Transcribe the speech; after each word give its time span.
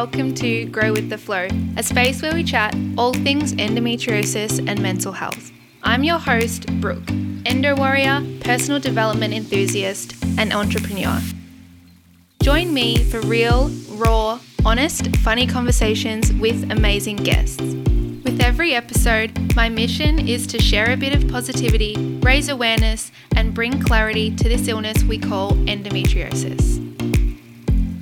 welcome 0.00 0.34
to 0.34 0.66
Grow 0.66 0.92
with 0.92 1.08
the 1.08 1.16
Flow, 1.16 1.48
a 1.78 1.82
space 1.82 2.20
where 2.20 2.34
we 2.34 2.44
chat 2.44 2.74
all 2.98 3.14
things 3.14 3.54
endometriosis 3.54 4.58
and 4.68 4.78
mental 4.82 5.10
health. 5.10 5.50
I'm 5.82 6.04
your 6.04 6.18
host, 6.18 6.66
Brooke, 6.82 7.08
endo 7.46 7.74
warrior, 7.74 8.22
personal 8.40 8.78
development 8.78 9.32
enthusiast, 9.32 10.14
and 10.36 10.52
entrepreneur. 10.52 11.18
Join 12.42 12.74
me 12.74 13.04
for 13.04 13.22
real, 13.22 13.70
raw, 13.92 14.38
honest, 14.66 15.16
funny 15.20 15.46
conversations 15.46 16.30
with 16.34 16.70
amazing 16.70 17.16
guests. 17.16 17.62
With 17.62 18.42
every 18.42 18.74
episode, 18.74 19.56
my 19.56 19.70
mission 19.70 20.28
is 20.28 20.46
to 20.48 20.60
share 20.60 20.92
a 20.92 20.98
bit 20.98 21.14
of 21.14 21.26
positivity, 21.30 22.18
raise 22.20 22.50
awareness, 22.50 23.10
and 23.34 23.54
bring 23.54 23.80
clarity 23.80 24.36
to 24.36 24.46
this 24.46 24.68
illness 24.68 25.02
we 25.04 25.16
call 25.16 25.52
endometriosis. 25.52 26.82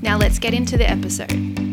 Now 0.02 0.18
let's 0.18 0.40
get 0.40 0.54
into 0.54 0.76
the 0.76 0.90
episode. 0.90 1.63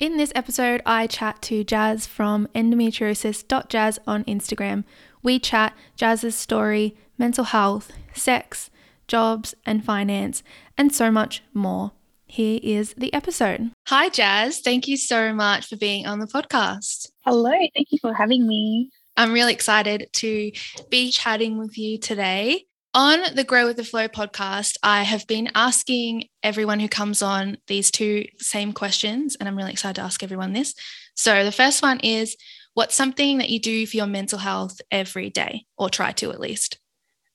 In 0.00 0.16
this 0.16 0.32
episode, 0.34 0.80
I 0.86 1.06
chat 1.06 1.42
to 1.42 1.62
Jazz 1.62 2.06
from 2.06 2.48
endometriosis.jazz 2.54 3.98
on 4.06 4.24
Instagram. 4.24 4.84
We 5.22 5.38
chat 5.38 5.76
Jazz's 5.94 6.34
story, 6.34 6.96
mental 7.18 7.44
health, 7.44 7.92
sex, 8.14 8.70
jobs, 9.06 9.54
and 9.66 9.84
finance, 9.84 10.42
and 10.78 10.90
so 10.90 11.10
much 11.10 11.42
more. 11.52 11.92
Here 12.24 12.58
is 12.62 12.94
the 12.96 13.12
episode. 13.12 13.72
Hi, 13.88 14.08
Jazz. 14.08 14.60
Thank 14.60 14.88
you 14.88 14.96
so 14.96 15.34
much 15.34 15.66
for 15.66 15.76
being 15.76 16.06
on 16.06 16.18
the 16.18 16.26
podcast. 16.26 17.10
Hello. 17.26 17.50
Thank 17.50 17.88
you 17.90 17.98
for 18.00 18.14
having 18.14 18.46
me. 18.46 18.88
I'm 19.18 19.34
really 19.34 19.52
excited 19.52 20.08
to 20.14 20.50
be 20.88 21.10
chatting 21.10 21.58
with 21.58 21.76
you 21.76 21.98
today. 21.98 22.64
On 22.92 23.20
the 23.36 23.44
Grow 23.44 23.66
with 23.66 23.76
the 23.76 23.84
Flow 23.84 24.08
podcast, 24.08 24.76
I 24.82 25.04
have 25.04 25.26
been 25.28 25.50
asking 25.54 26.24
everyone 26.42 26.80
who 26.80 26.88
comes 26.88 27.22
on 27.22 27.58
these 27.68 27.90
two 27.90 28.26
same 28.38 28.72
questions, 28.72 29.36
and 29.36 29.48
I'm 29.48 29.56
really 29.56 29.70
excited 29.70 29.94
to 29.94 30.02
ask 30.02 30.24
everyone 30.24 30.54
this. 30.54 30.74
So, 31.14 31.44
the 31.44 31.52
first 31.52 31.82
one 31.82 32.00
is 32.00 32.36
What's 32.74 32.94
something 32.94 33.38
that 33.38 33.50
you 33.50 33.58
do 33.58 33.86
for 33.86 33.96
your 33.96 34.06
mental 34.06 34.38
health 34.38 34.80
every 34.90 35.28
day, 35.28 35.66
or 35.76 35.90
try 35.90 36.12
to 36.12 36.30
at 36.30 36.40
least? 36.40 36.78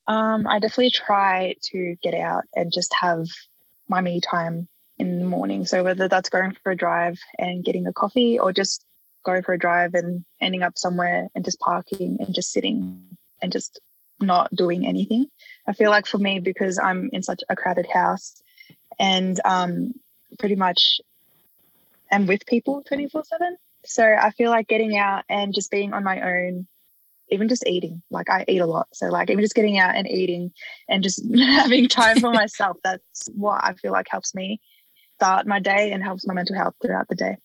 Um, 0.07 0.47
I 0.47 0.59
definitely 0.59 0.91
try 0.91 1.55
to 1.63 1.95
get 2.01 2.13
out 2.13 2.43
and 2.55 2.71
just 2.71 2.93
have 2.99 3.27
my 3.89 4.01
me 4.01 4.21
time 4.21 4.67
in 4.97 5.19
the 5.19 5.25
morning. 5.25 5.65
So, 5.65 5.83
whether 5.83 6.07
that's 6.07 6.29
going 6.29 6.55
for 6.63 6.71
a 6.71 6.75
drive 6.75 7.19
and 7.37 7.65
getting 7.65 7.85
a 7.85 7.93
coffee, 7.93 8.39
or 8.39 8.53
just 8.53 8.85
going 9.23 9.43
for 9.43 9.53
a 9.53 9.59
drive 9.59 9.93
and 9.93 10.23
ending 10.39 10.63
up 10.63 10.77
somewhere 10.77 11.27
and 11.35 11.43
just 11.43 11.59
parking 11.59 12.17
and 12.19 12.33
just 12.33 12.51
sitting 12.51 13.17
and 13.41 13.51
just 13.51 13.79
not 14.19 14.53
doing 14.55 14.85
anything. 14.85 15.27
I 15.67 15.73
feel 15.73 15.89
like 15.89 16.07
for 16.07 16.17
me, 16.17 16.39
because 16.39 16.79
I'm 16.79 17.09
in 17.13 17.23
such 17.23 17.43
a 17.49 17.55
crowded 17.55 17.87
house 17.91 18.41
and 18.99 19.39
um, 19.45 19.93
pretty 20.39 20.55
much 20.55 20.99
am 22.11 22.25
with 22.25 22.45
people 22.45 22.83
24 22.87 23.23
7. 23.23 23.57
So 23.85 24.03
I 24.03 24.31
feel 24.31 24.49
like 24.49 24.67
getting 24.67 24.97
out 24.97 25.23
and 25.29 25.53
just 25.53 25.69
being 25.69 25.93
on 25.93 26.03
my 26.03 26.21
own, 26.21 26.67
even 27.29 27.47
just 27.47 27.67
eating, 27.67 28.01
like 28.09 28.29
I 28.29 28.45
eat 28.47 28.59
a 28.59 28.65
lot. 28.65 28.87
So, 28.93 29.07
like, 29.07 29.29
even 29.29 29.43
just 29.43 29.55
getting 29.55 29.77
out 29.77 29.95
and 29.95 30.07
eating 30.07 30.51
and 30.89 31.03
just 31.03 31.21
having 31.35 31.87
time 31.87 32.19
for 32.19 32.31
myself, 32.33 32.77
that's 32.83 33.29
what 33.33 33.63
I 33.63 33.73
feel 33.73 33.91
like 33.91 34.07
helps 34.09 34.33
me 34.33 34.59
start 35.17 35.47
my 35.47 35.59
day 35.59 35.91
and 35.91 36.03
helps 36.03 36.25
my 36.27 36.33
mental 36.33 36.55
health 36.55 36.75
throughout 36.81 37.07
the 37.07 37.15
day. 37.15 37.37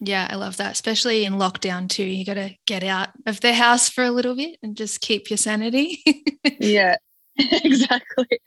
Yeah, 0.00 0.28
I 0.30 0.36
love 0.36 0.58
that, 0.58 0.72
especially 0.72 1.24
in 1.24 1.34
lockdown 1.34 1.88
too. 1.88 2.04
You 2.04 2.24
got 2.24 2.34
to 2.34 2.54
get 2.66 2.84
out 2.84 3.10
of 3.24 3.40
the 3.40 3.54
house 3.54 3.88
for 3.88 4.04
a 4.04 4.10
little 4.10 4.36
bit 4.36 4.58
and 4.62 4.76
just 4.76 5.00
keep 5.00 5.30
your 5.30 5.38
sanity. 5.38 6.02
yeah, 6.60 6.96
exactly. 7.38 8.40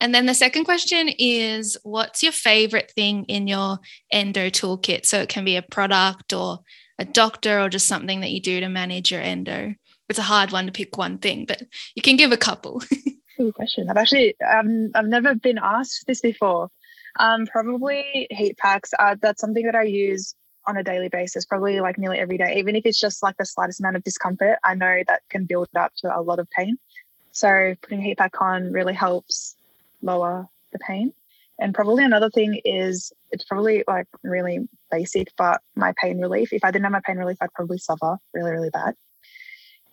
And 0.00 0.14
then 0.14 0.26
the 0.26 0.34
second 0.34 0.64
question 0.64 1.10
is 1.18 1.76
what's 1.82 2.22
your 2.22 2.32
favorite 2.32 2.90
thing 2.94 3.24
in 3.24 3.46
your 3.46 3.78
endo 4.10 4.48
toolkit? 4.48 5.04
So 5.04 5.20
it 5.20 5.28
can 5.28 5.44
be 5.44 5.56
a 5.56 5.62
product 5.62 6.32
or 6.32 6.60
a 6.98 7.04
doctor 7.04 7.60
or 7.60 7.68
just 7.68 7.86
something 7.86 8.20
that 8.20 8.30
you 8.30 8.40
do 8.40 8.60
to 8.60 8.68
manage 8.68 9.10
your 9.10 9.20
endo. 9.20 9.74
It's 10.08 10.18
a 10.18 10.22
hard 10.22 10.52
one 10.52 10.66
to 10.66 10.72
pick 10.72 10.96
one 10.96 11.18
thing, 11.18 11.44
but 11.46 11.62
you 11.94 12.02
can 12.02 12.16
give 12.16 12.32
a 12.32 12.36
couple. 12.36 12.82
Good 13.38 13.54
question. 13.54 13.90
I've 13.90 13.96
actually 13.96 14.36
um, 14.40 14.90
I've 14.94 15.06
never 15.06 15.34
been 15.34 15.58
asked 15.58 16.06
this 16.06 16.20
before. 16.20 16.70
Um, 17.18 17.46
probably 17.46 18.26
heat 18.30 18.56
packs. 18.58 18.92
Uh, 18.98 19.16
that's 19.20 19.40
something 19.40 19.64
that 19.66 19.74
I 19.74 19.84
use 19.84 20.34
on 20.66 20.76
a 20.76 20.82
daily 20.82 21.08
basis, 21.08 21.44
probably 21.44 21.80
like 21.80 21.98
nearly 21.98 22.18
every 22.18 22.38
day, 22.38 22.56
even 22.58 22.76
if 22.76 22.86
it's 22.86 23.00
just 23.00 23.22
like 23.22 23.36
the 23.36 23.46
slightest 23.46 23.80
amount 23.80 23.96
of 23.96 24.04
discomfort, 24.04 24.58
I 24.64 24.74
know 24.74 25.02
that 25.06 25.22
can 25.28 25.44
build 25.44 25.68
up 25.76 25.92
to 25.98 26.16
a 26.16 26.20
lot 26.20 26.38
of 26.38 26.48
pain. 26.50 26.76
So 27.32 27.74
putting 27.82 28.00
heat 28.00 28.16
back 28.16 28.40
on 28.40 28.72
really 28.72 28.94
helps 28.94 29.56
lower 30.02 30.48
the 30.72 30.78
pain. 30.78 31.12
And 31.58 31.74
probably 31.74 32.04
another 32.04 32.30
thing 32.30 32.60
is 32.64 33.12
it's 33.30 33.44
probably 33.44 33.84
like 33.86 34.06
really 34.22 34.68
basic, 34.90 35.28
but 35.36 35.60
my 35.76 35.92
pain 36.00 36.20
relief. 36.20 36.52
If 36.52 36.64
I 36.64 36.70
didn't 36.70 36.84
have 36.84 36.92
my 36.92 37.00
pain 37.04 37.16
relief, 37.16 37.38
I'd 37.40 37.52
probably 37.52 37.78
suffer 37.78 38.18
really, 38.32 38.50
really 38.50 38.70
bad. 38.70 38.94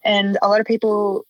And 0.04 0.38
a 0.42 0.48
lot 0.48 0.60
of 0.60 0.66
people 0.66 1.26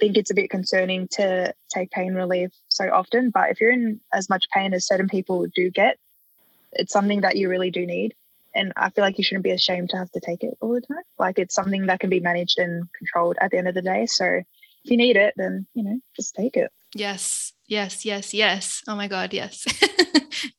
think 0.00 0.16
it's 0.16 0.30
a 0.30 0.34
bit 0.34 0.50
concerning 0.50 1.08
to 1.08 1.54
take 1.68 1.90
pain 1.90 2.14
relief 2.14 2.50
so 2.68 2.88
often, 2.90 3.30
but 3.30 3.50
if 3.50 3.60
you're 3.60 3.70
in 3.70 4.00
as 4.12 4.28
much 4.28 4.46
pain 4.52 4.74
as 4.74 4.86
certain 4.86 5.08
people 5.08 5.46
do 5.54 5.70
get, 5.70 5.98
it's 6.72 6.92
something 6.92 7.20
that 7.20 7.36
you 7.36 7.48
really 7.48 7.70
do 7.70 7.86
need 7.86 8.14
and 8.54 8.72
I 8.76 8.90
feel 8.90 9.04
like 9.04 9.18
you 9.18 9.24
shouldn't 9.24 9.44
be 9.44 9.50
ashamed 9.50 9.90
to 9.90 9.96
have 9.96 10.10
to 10.12 10.20
take 10.20 10.42
it 10.42 10.56
all 10.60 10.74
the 10.74 10.80
time. 10.80 11.02
Like 11.18 11.38
it's 11.38 11.54
something 11.54 11.86
that 11.86 12.00
can 12.00 12.10
be 12.10 12.20
managed 12.20 12.58
and 12.58 12.88
controlled 12.96 13.36
at 13.40 13.50
the 13.50 13.58
end 13.58 13.68
of 13.68 13.74
the 13.74 13.82
day. 13.82 14.06
So 14.06 14.24
if 14.26 14.90
you 14.90 14.96
need 14.96 15.16
it, 15.16 15.34
then 15.36 15.66
you 15.74 15.82
know, 15.82 15.98
just 16.16 16.34
take 16.34 16.56
it. 16.56 16.70
Yes, 16.94 17.52
yes, 17.66 18.04
yes, 18.04 18.32
yes. 18.32 18.82
Oh 18.86 18.94
my 18.94 19.08
God, 19.08 19.32
yes. 19.32 19.64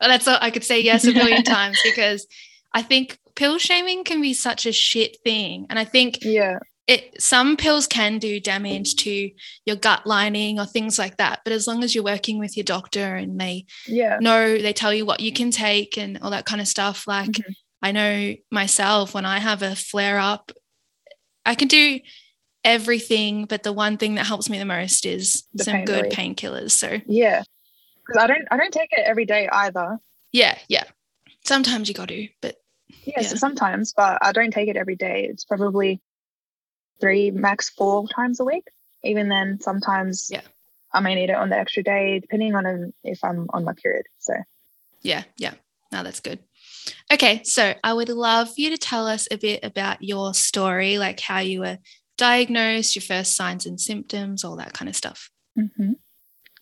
well, 0.01 0.09
that's 0.09 0.28
all 0.28 0.38
I 0.41 0.51
could 0.51 0.63
say 0.63 0.81
yes 0.81 1.06
a 1.06 1.13
million 1.13 1.44
times 1.44 1.79
because 1.83 2.28
I 2.73 2.81
think 2.81 3.19
pill 3.35 3.57
shaming 3.57 4.03
can 4.03 4.22
be 4.22 4.33
such 4.33 4.66
a 4.66 4.72
shit 4.73 5.17
thing. 5.23 5.67
And 5.69 5.79
I 5.79 5.85
think 5.85 6.19
yeah. 6.22 6.59
It 6.88 7.19
some 7.19 7.57
pills 7.57 7.88
can 7.88 8.19
do 8.19 8.39
damage 8.39 8.95
to 8.97 9.31
your 9.66 9.75
gut 9.75 10.06
lining 10.06 10.59
or 10.59 10.67
things 10.67 11.00
like 11.00 11.17
that. 11.17 11.39
But 11.44 11.51
as 11.51 11.66
long 11.66 11.83
as 11.83 11.95
you're 11.95 12.03
working 12.03 12.38
with 12.38 12.56
your 12.56 12.63
doctor 12.63 13.16
and 13.16 13.41
they 13.41 13.66
yeah. 13.88 14.19
know 14.22 14.59
they 14.59 14.72
tell 14.72 14.94
you 14.94 15.03
what 15.03 15.19
you 15.19 15.33
can 15.33 15.50
take 15.50 15.97
and 15.97 16.19
all 16.22 16.29
that 16.29 16.45
kind 16.45 16.62
of 16.62 16.67
stuff, 16.67 17.07
like 17.07 17.31
mm-hmm 17.31 17.51
I 17.81 17.91
know 17.91 18.36
myself 18.52 19.13
when 19.13 19.25
I 19.25 19.40
have 19.40 19.62
a 19.62 19.75
flare 19.75 20.19
up, 20.19 20.52
I 21.46 21.56
can 21.56 21.68
do 21.68 22.00
everything, 22.63 23.46
but 23.46 23.63
the 23.63 23.72
one 23.72 23.97
thing 23.97 24.16
that 24.16 24.25
helps 24.25 24.50
me 24.50 24.58
the 24.58 24.66
most 24.66 25.06
is 25.06 25.44
the 25.53 25.63
some 25.63 25.86
good 25.86 26.06
painkillers. 26.06 26.72
So 26.72 27.00
yeah, 27.06 27.44
because 28.06 28.22
I 28.22 28.28
don't 28.28 28.47
I 28.52 28.58
don't 28.58 28.74
take 28.74 28.91
it 28.91 29.03
every 29.06 29.25
day 29.25 29.47
either. 29.52 30.00
Yeah, 30.31 30.58
yeah. 30.68 30.84
Sometimes 31.46 31.88
you 31.88 31.94
got 31.94 32.09
to, 32.09 32.28
but 32.41 32.56
yeah, 33.03 33.22
yeah. 33.22 33.28
So 33.28 33.36
sometimes, 33.36 33.94
but 33.96 34.18
I 34.22 34.31
don't 34.31 34.52
take 34.52 34.68
it 34.68 34.78
every 34.78 34.96
day. 34.96 35.28
It's 35.30 35.46
probably 35.46 36.02
three, 37.00 37.31
max 37.31 37.69
four 37.69 38.07
times 38.07 38.40
a 38.40 38.46
week. 38.46 38.68
Even 39.03 39.30
then, 39.30 39.59
sometimes 39.62 40.30
yeah, 40.31 40.42
I 40.92 41.00
may 41.02 41.13
need 41.13 41.30
it 41.30 41.36
on 41.36 41.50
the 41.50 41.57
extra 41.57 41.84
day, 41.84 42.19
depending 42.19 42.56
on 42.56 42.66
um, 42.66 42.94
if 43.03 43.24
I'm 43.24 43.47
on 43.53 43.63
my 43.63 43.74
period. 43.74 44.07
So 44.18 44.34
yeah, 45.02 45.24
yeah. 45.38 45.53
Now 45.92 46.03
that's 46.03 46.19
good. 46.19 46.40
Okay, 47.12 47.41
so 47.44 47.73
I 47.84 47.94
would 47.94 48.09
love 48.09 48.50
you 48.57 48.69
to 48.69 48.78
tell 48.78 49.07
us 49.07 49.28
a 49.31 49.38
bit 49.38 49.63
about 49.63 50.01
your 50.01 50.34
story, 50.34 50.97
like 50.97 51.19
how 51.19 51.40
you 51.40 51.62
were 51.62 51.78
diagnosed, 52.18 52.96
your 52.96 53.03
first 53.03 53.35
signs 53.35 53.66
and 53.66 53.79
symptoms, 53.79 54.44
all 54.44 54.57
that 54.57 54.73
kind 54.73 54.90
of 54.90 54.95
stuff. 54.95 55.29
Mm-hmm. 55.57 55.94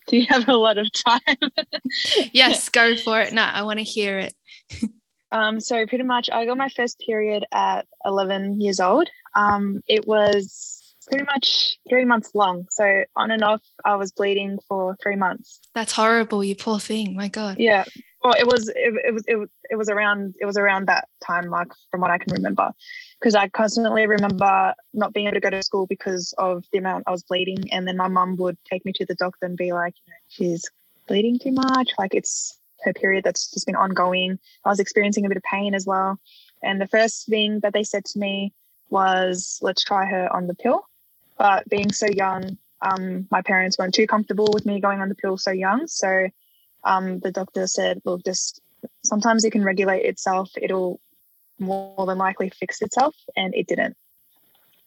Do 0.07 0.17
you 0.17 0.25
have 0.29 0.49
a 0.49 0.55
lot 0.55 0.77
of 0.77 0.87
time? 0.91 1.51
yes, 2.33 2.69
go 2.69 2.95
for 2.97 3.21
it. 3.21 3.33
No, 3.33 3.43
I 3.43 3.63
want 3.63 3.79
to 3.79 3.85
hear 3.85 4.19
it. 4.19 4.33
um, 5.31 5.59
so 5.59 5.85
pretty 5.87 6.03
much, 6.03 6.29
I 6.29 6.45
got 6.45 6.57
my 6.57 6.69
first 6.69 7.01
period 7.05 7.45
at 7.53 7.85
11 8.05 8.59
years 8.59 8.79
old. 8.79 9.09
Um, 9.35 9.81
it 9.87 10.05
was 10.05 10.81
pretty 11.07 11.23
much 11.23 11.77
three 11.89 12.05
months 12.05 12.31
long. 12.33 12.67
So 12.69 13.03
on 13.15 13.31
and 13.31 13.43
off, 13.43 13.61
I 13.85 13.95
was 13.95 14.11
bleeding 14.11 14.59
for 14.67 14.97
three 15.01 15.15
months. 15.15 15.59
That's 15.73 15.93
horrible. 15.93 16.43
You 16.43 16.55
poor 16.55 16.79
thing. 16.79 17.15
My 17.15 17.29
God. 17.29 17.57
Yeah 17.59 17.85
well 18.23 18.33
it 18.37 18.45
was 18.45 18.69
it, 18.69 18.93
it 19.05 19.13
was 19.13 19.23
it, 19.27 19.49
it 19.69 19.75
was 19.75 19.89
around 19.89 20.35
it 20.39 20.45
was 20.45 20.57
around 20.57 20.87
that 20.87 21.07
time 21.23 21.49
mark 21.49 21.69
from 21.91 22.01
what 22.01 22.11
i 22.11 22.17
can 22.17 22.33
remember. 22.33 22.71
Because 23.19 23.35
i 23.35 23.47
constantly 23.49 24.07
remember 24.07 24.73
not 24.93 25.13
being 25.13 25.27
able 25.27 25.35
to 25.35 25.41
go 25.41 25.49
to 25.49 25.63
school 25.63 25.87
because 25.87 26.33
of 26.37 26.63
the 26.71 26.77
amount 26.77 27.03
i 27.07 27.11
was 27.11 27.23
bleeding 27.23 27.71
and 27.71 27.87
then 27.87 27.97
my 27.97 28.07
mum 28.07 28.35
would 28.37 28.57
take 28.65 28.85
me 28.85 28.93
to 28.93 29.05
the 29.05 29.15
doctor 29.15 29.45
and 29.45 29.57
be 29.57 29.73
like 29.73 29.95
she's 30.27 30.69
bleeding 31.07 31.39
too 31.39 31.51
much. 31.51 31.91
Like 31.97 32.13
it's 32.13 32.59
her 32.81 32.93
period 32.93 33.23
that's 33.23 33.49
just 33.51 33.65
been 33.65 33.75
ongoing. 33.75 34.39
I 34.65 34.69
was 34.69 34.79
experiencing 34.79 35.25
a 35.25 35.29
bit 35.29 35.37
of 35.37 35.43
pain 35.43 35.73
as 35.73 35.85
well. 35.85 36.19
And 36.61 36.79
the 36.79 36.87
first 36.87 37.27
thing 37.27 37.59
that 37.61 37.73
they 37.73 37.83
said 37.83 38.05
to 38.05 38.19
me 38.19 38.53
was 38.89 39.59
let's 39.61 39.83
try 39.83 40.05
her 40.05 40.33
on 40.33 40.47
the 40.47 40.55
pill. 40.55 40.87
But 41.37 41.67
being 41.69 41.91
so 41.91 42.07
young 42.07 42.57
um, 42.81 43.27
my 43.31 43.41
parents 43.41 43.77
weren't 43.77 43.93
too 43.93 44.07
comfortable 44.07 44.49
with 44.53 44.65
me 44.65 44.81
going 44.81 44.99
on 44.99 45.07
the 45.07 45.15
pill 45.15 45.37
so 45.37 45.51
young. 45.51 45.87
So 45.87 46.27
um, 46.85 47.19
the 47.19 47.31
doctor 47.31 47.67
said, 47.67 48.01
look, 48.05 48.23
just 48.25 48.61
sometimes 49.03 49.43
it 49.43 49.51
can 49.51 49.63
regulate 49.63 50.05
itself. 50.05 50.51
It'll 50.61 50.99
more 51.59 52.05
than 52.05 52.17
likely 52.17 52.49
fix 52.49 52.81
itself. 52.81 53.15
And 53.35 53.53
it 53.55 53.67
didn't. 53.67 53.95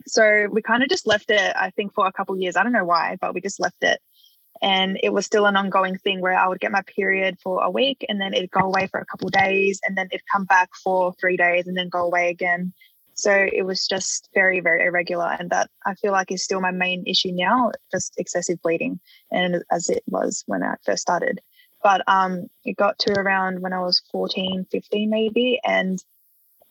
So 0.06 0.48
we 0.52 0.62
kind 0.62 0.82
of 0.82 0.88
just 0.88 1.06
left 1.06 1.30
it, 1.30 1.52
I 1.56 1.70
think, 1.70 1.94
for 1.94 2.06
a 2.06 2.12
couple 2.12 2.38
years. 2.38 2.56
I 2.56 2.62
don't 2.62 2.72
know 2.72 2.84
why, 2.84 3.16
but 3.20 3.34
we 3.34 3.40
just 3.40 3.60
left 3.60 3.82
it. 3.82 4.00
and 4.62 4.98
it 5.02 5.12
was 5.12 5.26
still 5.26 5.46
an 5.46 5.56
ongoing 5.56 5.96
thing 5.98 6.20
where 6.20 6.38
I 6.38 6.48
would 6.48 6.60
get 6.60 6.72
my 6.72 6.82
period 6.82 7.38
for 7.42 7.62
a 7.62 7.70
week 7.70 8.04
and 8.08 8.20
then 8.20 8.32
it'd 8.32 8.50
go 8.50 8.60
away 8.60 8.86
for 8.86 9.00
a 9.00 9.06
couple 9.06 9.28
days 9.28 9.80
and 9.86 9.96
then 9.96 10.08
it'd 10.10 10.24
come 10.32 10.44
back 10.44 10.70
for 10.82 11.12
three 11.20 11.36
days 11.36 11.66
and 11.66 11.76
then 11.76 11.88
go 11.88 12.04
away 12.04 12.30
again. 12.30 12.72
So 13.14 13.48
it 13.52 13.62
was 13.62 13.86
just 13.86 14.28
very, 14.34 14.60
very 14.60 14.84
irregular. 14.84 15.36
And 15.38 15.50
that 15.50 15.70
I 15.84 15.94
feel 15.94 16.12
like 16.12 16.30
is 16.30 16.44
still 16.44 16.60
my 16.60 16.70
main 16.70 17.04
issue 17.06 17.32
now, 17.32 17.72
just 17.90 18.14
excessive 18.18 18.60
bleeding, 18.62 19.00
and 19.30 19.62
as 19.70 19.88
it 19.88 20.02
was 20.06 20.42
when 20.46 20.62
I 20.62 20.74
first 20.84 21.02
started. 21.02 21.40
But 21.86 22.02
um, 22.08 22.48
it 22.64 22.76
got 22.76 22.98
to 23.00 23.12
around 23.12 23.60
when 23.62 23.72
I 23.72 23.80
was 23.80 24.02
14, 24.10 24.66
15 24.72 25.08
maybe, 25.08 25.60
and 25.64 26.02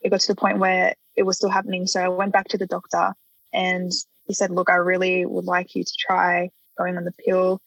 it 0.01 0.09
got 0.09 0.19
to 0.19 0.33
the 0.33 0.41
point 0.43 0.59
where 0.59 0.93
it 1.15 1.23
was 1.23 1.37
still 1.37 1.49
happening. 1.49 1.87
So 1.87 2.01
I 2.01 2.09
went 2.09 2.33
back 2.33 2.49
to 2.49 2.57
the 2.57 2.67
doctor 2.67 3.13
and 3.53 3.91
he 4.25 4.33
said, 4.33 4.51
Look, 4.51 4.69
I 4.69 4.75
really 4.75 5.25
would 5.25 5.45
like 5.45 5.73
you 5.75 5.83
to 5.85 5.93
try 6.07 6.49
going 6.77 6.97
on 6.97 7.05
the 7.05 7.13
pill 7.25 7.61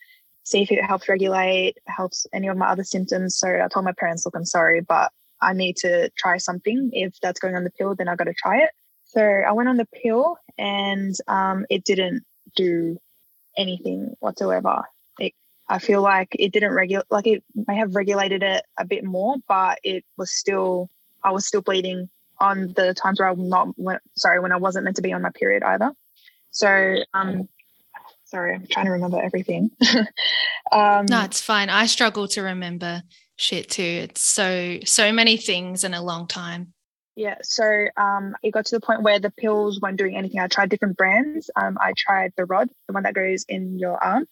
see 0.48 0.62
if 0.62 0.72
it 0.72 0.82
helps 0.82 1.08
regulate, 1.08 1.76
helps 1.86 2.26
any 2.32 2.48
of 2.48 2.56
my 2.56 2.68
other 2.68 2.84
symptoms. 2.84 3.36
So 3.36 3.48
I 3.48 3.68
told 3.68 3.84
my 3.84 3.92
parents, 3.92 4.24
look, 4.24 4.34
I'm 4.34 4.46
sorry, 4.46 4.80
but 4.80 5.12
I 5.42 5.52
need 5.52 5.76
to 5.78 6.10
try 6.16 6.38
something. 6.38 6.90
If 6.92 7.14
that's 7.20 7.38
going 7.38 7.54
on 7.54 7.64
the 7.64 7.70
pill, 7.70 7.94
then 7.94 8.08
I 8.08 8.16
got 8.16 8.24
to 8.24 8.34
try 8.34 8.62
it. 8.62 8.70
So 9.04 9.22
I 9.22 9.52
went 9.52 9.68
on 9.68 9.76
the 9.76 9.88
pill 10.02 10.38
and 10.56 11.14
um, 11.28 11.66
it 11.68 11.84
didn't 11.84 12.24
do 12.56 12.98
anything 13.58 14.14
whatsoever. 14.20 14.84
I 15.68 15.78
feel 15.78 16.02
like 16.02 16.28
it 16.38 16.52
didn't 16.52 16.72
regulate, 16.72 17.06
like 17.10 17.26
it 17.26 17.44
may 17.54 17.76
have 17.76 17.94
regulated 17.94 18.42
it 18.42 18.64
a 18.78 18.84
bit 18.84 19.04
more, 19.04 19.36
but 19.46 19.78
it 19.82 20.04
was 20.16 20.30
still, 20.30 20.88
I 21.22 21.32
was 21.32 21.46
still 21.46 21.60
bleeding 21.60 22.08
on 22.40 22.72
the 22.74 22.94
times 22.94 23.20
where 23.20 23.28
I'm 23.28 23.48
not, 23.48 23.68
when, 23.76 23.98
sorry, 24.16 24.40
when 24.40 24.52
I 24.52 24.56
wasn't 24.56 24.84
meant 24.84 24.96
to 24.96 25.02
be 25.02 25.12
on 25.12 25.22
my 25.22 25.30
period 25.30 25.62
either. 25.62 25.92
So 26.50 26.96
um, 27.12 27.48
Sorry, 28.28 28.54
I'm 28.54 28.66
trying 28.66 28.84
to 28.84 28.92
remember 28.92 29.18
everything. 29.22 29.70
um, 30.70 31.06
no, 31.08 31.24
it's 31.24 31.40
fine. 31.40 31.70
I 31.70 31.86
struggle 31.86 32.28
to 32.28 32.42
remember 32.42 33.02
shit 33.36 33.70
too. 33.70 33.82
It's 33.82 34.20
so 34.20 34.80
so 34.84 35.12
many 35.12 35.38
things 35.38 35.82
in 35.82 35.94
a 35.94 36.02
long 36.02 36.26
time. 36.26 36.74
Yeah, 37.16 37.36
so 37.42 37.86
um, 37.96 38.36
it 38.42 38.50
got 38.50 38.66
to 38.66 38.76
the 38.76 38.82
point 38.84 39.02
where 39.02 39.18
the 39.18 39.30
pills 39.30 39.80
weren't 39.80 39.96
doing 39.96 40.14
anything. 40.14 40.40
I 40.40 40.46
tried 40.46 40.68
different 40.68 40.98
brands. 40.98 41.50
Um, 41.56 41.78
I 41.80 41.94
tried 41.96 42.34
the 42.36 42.44
rod, 42.44 42.68
the 42.86 42.92
one 42.92 43.04
that 43.04 43.14
goes 43.14 43.46
in 43.48 43.78
your 43.78 43.96
arm, 44.04 44.26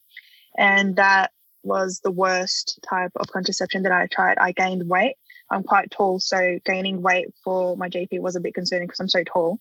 and 0.56 0.96
that 0.96 1.32
was 1.62 2.00
the 2.02 2.10
worst 2.10 2.78
type 2.88 3.12
of 3.16 3.28
contraception 3.28 3.82
that 3.82 3.92
I 3.92 4.06
tried. 4.06 4.38
I 4.38 4.52
gained 4.52 4.88
weight. 4.88 5.16
I'm 5.50 5.62
quite 5.62 5.90
tall, 5.90 6.18
so 6.18 6.58
gaining 6.64 7.02
weight 7.02 7.28
for 7.44 7.76
my 7.76 7.88
GP 7.88 8.20
was 8.20 8.36
a 8.36 8.40
bit 8.40 8.54
concerning 8.54 8.88
because 8.88 9.00
I'm 9.00 9.08
so 9.08 9.22
tall. 9.24 9.60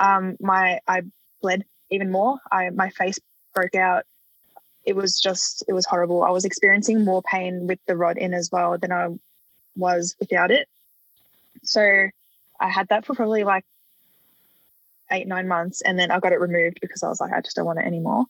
Um, 0.00 0.36
my 0.40 0.80
I 0.86 1.02
bled 1.42 1.64
even 1.90 2.10
more. 2.10 2.38
I 2.52 2.70
my 2.70 2.90
face 2.90 3.18
broke 3.54 3.74
out, 3.74 4.04
it 4.88 4.96
was 4.96 5.20
just, 5.20 5.62
it 5.68 5.74
was 5.74 5.84
horrible. 5.84 6.22
I 6.22 6.30
was 6.30 6.46
experiencing 6.46 7.04
more 7.04 7.22
pain 7.22 7.66
with 7.66 7.78
the 7.86 7.94
rod 7.94 8.16
in 8.16 8.32
as 8.32 8.50
well 8.50 8.78
than 8.78 8.90
I 8.90 9.08
was 9.76 10.16
without 10.18 10.50
it. 10.50 10.66
So 11.62 11.82
I 12.60 12.68
had 12.70 12.88
that 12.88 13.04
for 13.04 13.14
probably 13.14 13.44
like 13.44 13.64
eight, 15.10 15.26
nine 15.26 15.46
months. 15.46 15.82
And 15.82 15.98
then 15.98 16.10
I 16.10 16.20
got 16.20 16.32
it 16.32 16.40
removed 16.40 16.78
because 16.80 17.02
I 17.02 17.08
was 17.08 17.20
like, 17.20 17.34
I 17.34 17.42
just 17.42 17.54
don't 17.54 17.66
want 17.66 17.80
it 17.80 17.84
anymore. 17.84 18.24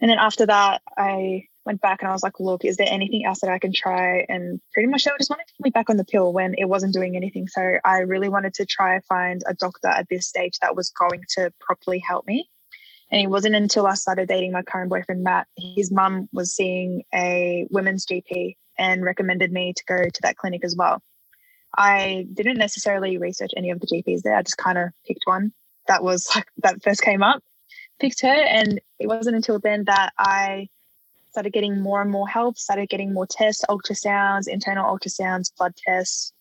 And 0.00 0.10
then 0.10 0.18
after 0.18 0.46
that, 0.46 0.82
I 0.96 1.48
went 1.64 1.80
back 1.80 2.00
and 2.00 2.08
I 2.08 2.12
was 2.12 2.22
like, 2.22 2.38
look, 2.38 2.64
is 2.64 2.76
there 2.76 2.86
anything 2.88 3.24
else 3.24 3.40
that 3.40 3.50
I 3.50 3.58
can 3.58 3.72
try? 3.72 4.24
And 4.28 4.60
pretty 4.72 4.88
much 4.88 5.04
they 5.04 5.10
just 5.18 5.30
wanted 5.30 5.46
to 5.48 5.54
put 5.58 5.64
me 5.64 5.70
back 5.70 5.90
on 5.90 5.96
the 5.96 6.04
pill 6.04 6.32
when 6.32 6.54
it 6.56 6.66
wasn't 6.66 6.94
doing 6.94 7.16
anything. 7.16 7.48
So 7.48 7.78
I 7.84 7.98
really 8.00 8.28
wanted 8.28 8.54
to 8.54 8.66
try 8.66 9.00
find 9.00 9.42
a 9.46 9.54
doctor 9.54 9.88
at 9.88 10.06
this 10.08 10.28
stage 10.28 10.58
that 10.60 10.76
was 10.76 10.90
going 10.90 11.22
to 11.36 11.52
properly 11.60 11.98
help 11.98 12.26
me. 12.26 12.48
And 13.10 13.20
it 13.20 13.28
wasn't 13.28 13.54
until 13.54 13.86
I 13.86 13.94
started 13.94 14.28
dating 14.28 14.52
my 14.52 14.62
current 14.62 14.90
boyfriend, 14.90 15.22
Matt, 15.22 15.46
his 15.56 15.92
mum 15.92 16.28
was 16.32 16.54
seeing 16.54 17.04
a 17.14 17.66
women's 17.70 18.04
GP 18.04 18.56
and 18.78 19.04
recommended 19.04 19.52
me 19.52 19.72
to 19.74 19.84
go 19.84 19.96
to 19.96 20.22
that 20.22 20.36
clinic 20.36 20.64
as 20.64 20.74
well. 20.76 21.02
I 21.76 22.26
didn't 22.32 22.58
necessarily 22.58 23.18
research 23.18 23.52
any 23.56 23.70
of 23.70 23.80
the 23.80 23.86
GPs 23.86 24.22
there. 24.22 24.36
I 24.36 24.42
just 24.42 24.56
kind 24.56 24.78
of 24.78 24.90
picked 25.06 25.22
one 25.24 25.52
that 25.88 26.02
was 26.02 26.28
like 26.34 26.46
that 26.58 26.82
first 26.82 27.02
came 27.02 27.22
up, 27.22 27.42
picked 27.98 28.22
her. 28.22 28.28
And 28.28 28.80
it 28.98 29.06
wasn't 29.06 29.36
until 29.36 29.58
then 29.58 29.84
that 29.84 30.12
I 30.18 30.68
started 31.36 31.52
getting 31.52 31.80
more 31.82 32.00
and 32.00 32.10
more 32.10 32.26
help, 32.26 32.56
started 32.56 32.88
getting 32.88 33.12
more 33.12 33.26
tests, 33.26 33.62
ultrasounds, 33.68 34.48
internal 34.48 34.84
ultrasounds, 34.86 35.54
blood 35.54 35.74
tests, 35.76 36.32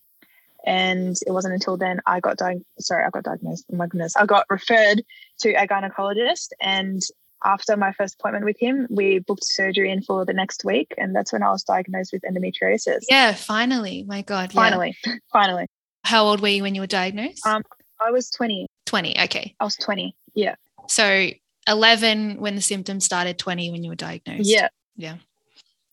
and 0.65 1.17
it 1.27 1.31
wasn't 1.31 1.53
until 1.53 1.75
then 1.75 1.99
I 2.05 2.21
got 2.21 2.37
diagnosed. 2.37 2.65
Sorry, 2.79 3.03
I 3.03 3.09
got 3.09 3.23
diagnosed. 3.23 3.65
Oh 3.73 3.75
my 3.75 3.87
goodness, 3.87 4.15
I 4.15 4.25
got 4.25 4.45
referred 4.49 5.03
to 5.39 5.51
a 5.51 5.67
gynecologist, 5.67 6.49
and 6.61 7.01
after 7.43 7.75
my 7.75 7.91
first 7.91 8.15
appointment 8.15 8.45
with 8.45 8.57
him, 8.57 8.87
we 8.89 9.19
booked 9.19 9.43
surgery 9.43 9.91
in 9.91 10.01
for 10.01 10.23
the 10.23 10.31
next 10.31 10.63
week, 10.63 10.93
and 10.97 11.13
that's 11.13 11.33
when 11.33 11.43
I 11.43 11.51
was 11.51 11.63
diagnosed 11.63 12.13
with 12.13 12.23
endometriosis. 12.23 13.01
Yeah, 13.09 13.33
finally. 13.33 14.05
My 14.07 14.21
God. 14.21 14.53
Finally, 14.53 14.95
yeah. 15.05 15.15
finally. 15.33 15.67
How 16.05 16.23
old 16.23 16.39
were 16.39 16.47
you 16.47 16.63
when 16.63 16.73
you 16.73 16.81
were 16.81 16.87
diagnosed? 16.87 17.45
Um, 17.45 17.63
I 17.99 18.11
was 18.11 18.29
twenty. 18.29 18.67
Twenty. 18.85 19.19
Okay. 19.19 19.55
I 19.59 19.63
was 19.65 19.75
twenty. 19.75 20.15
Yeah. 20.33 20.55
So 20.87 21.31
eleven 21.67 22.39
when 22.39 22.56
the 22.56 22.62
symptoms 22.62 23.06
started. 23.06 23.38
Twenty 23.38 23.71
when 23.71 23.83
you 23.83 23.89
were 23.89 23.95
diagnosed. 23.95 24.50
Yeah. 24.50 24.69
Yeah. 24.95 25.17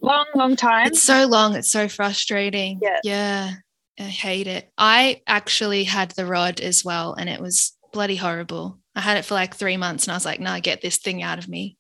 Long, 0.01 0.27
long 0.35 0.57
time. 0.57 0.89
It's 0.89 1.03
so 1.03 1.27
long. 1.27 1.55
It's 1.55 1.71
so 1.71 1.89
frustrating. 1.89 2.81
Yeah. 2.83 3.01
Yeah. 3.05 3.51
I 3.99 4.05
hate 4.05 4.47
it. 4.47 4.71
I 4.77 5.21
actually 5.27 5.85
had 5.85 6.13
the 6.13 6.27
rod 6.27 6.61
as 6.61 6.85
well, 6.85 7.15
and 7.15 7.29
it 7.29 7.41
was 7.41 7.77
bloody 7.93 8.17
horrible. 8.17 8.79
I 8.95 9.01
had 9.01 9.17
it 9.17 9.25
for 9.25 9.35
like 9.35 9.55
three 9.55 9.77
months, 9.77 10.05
and 10.05 10.13
I 10.13 10.17
was 10.17 10.25
like, 10.25 10.41
"No, 10.41 10.59
get 10.61 10.83
this 10.83 10.97
thing 10.99 11.23
out 11.23 11.39
of 11.39 11.49
me." 11.49 11.77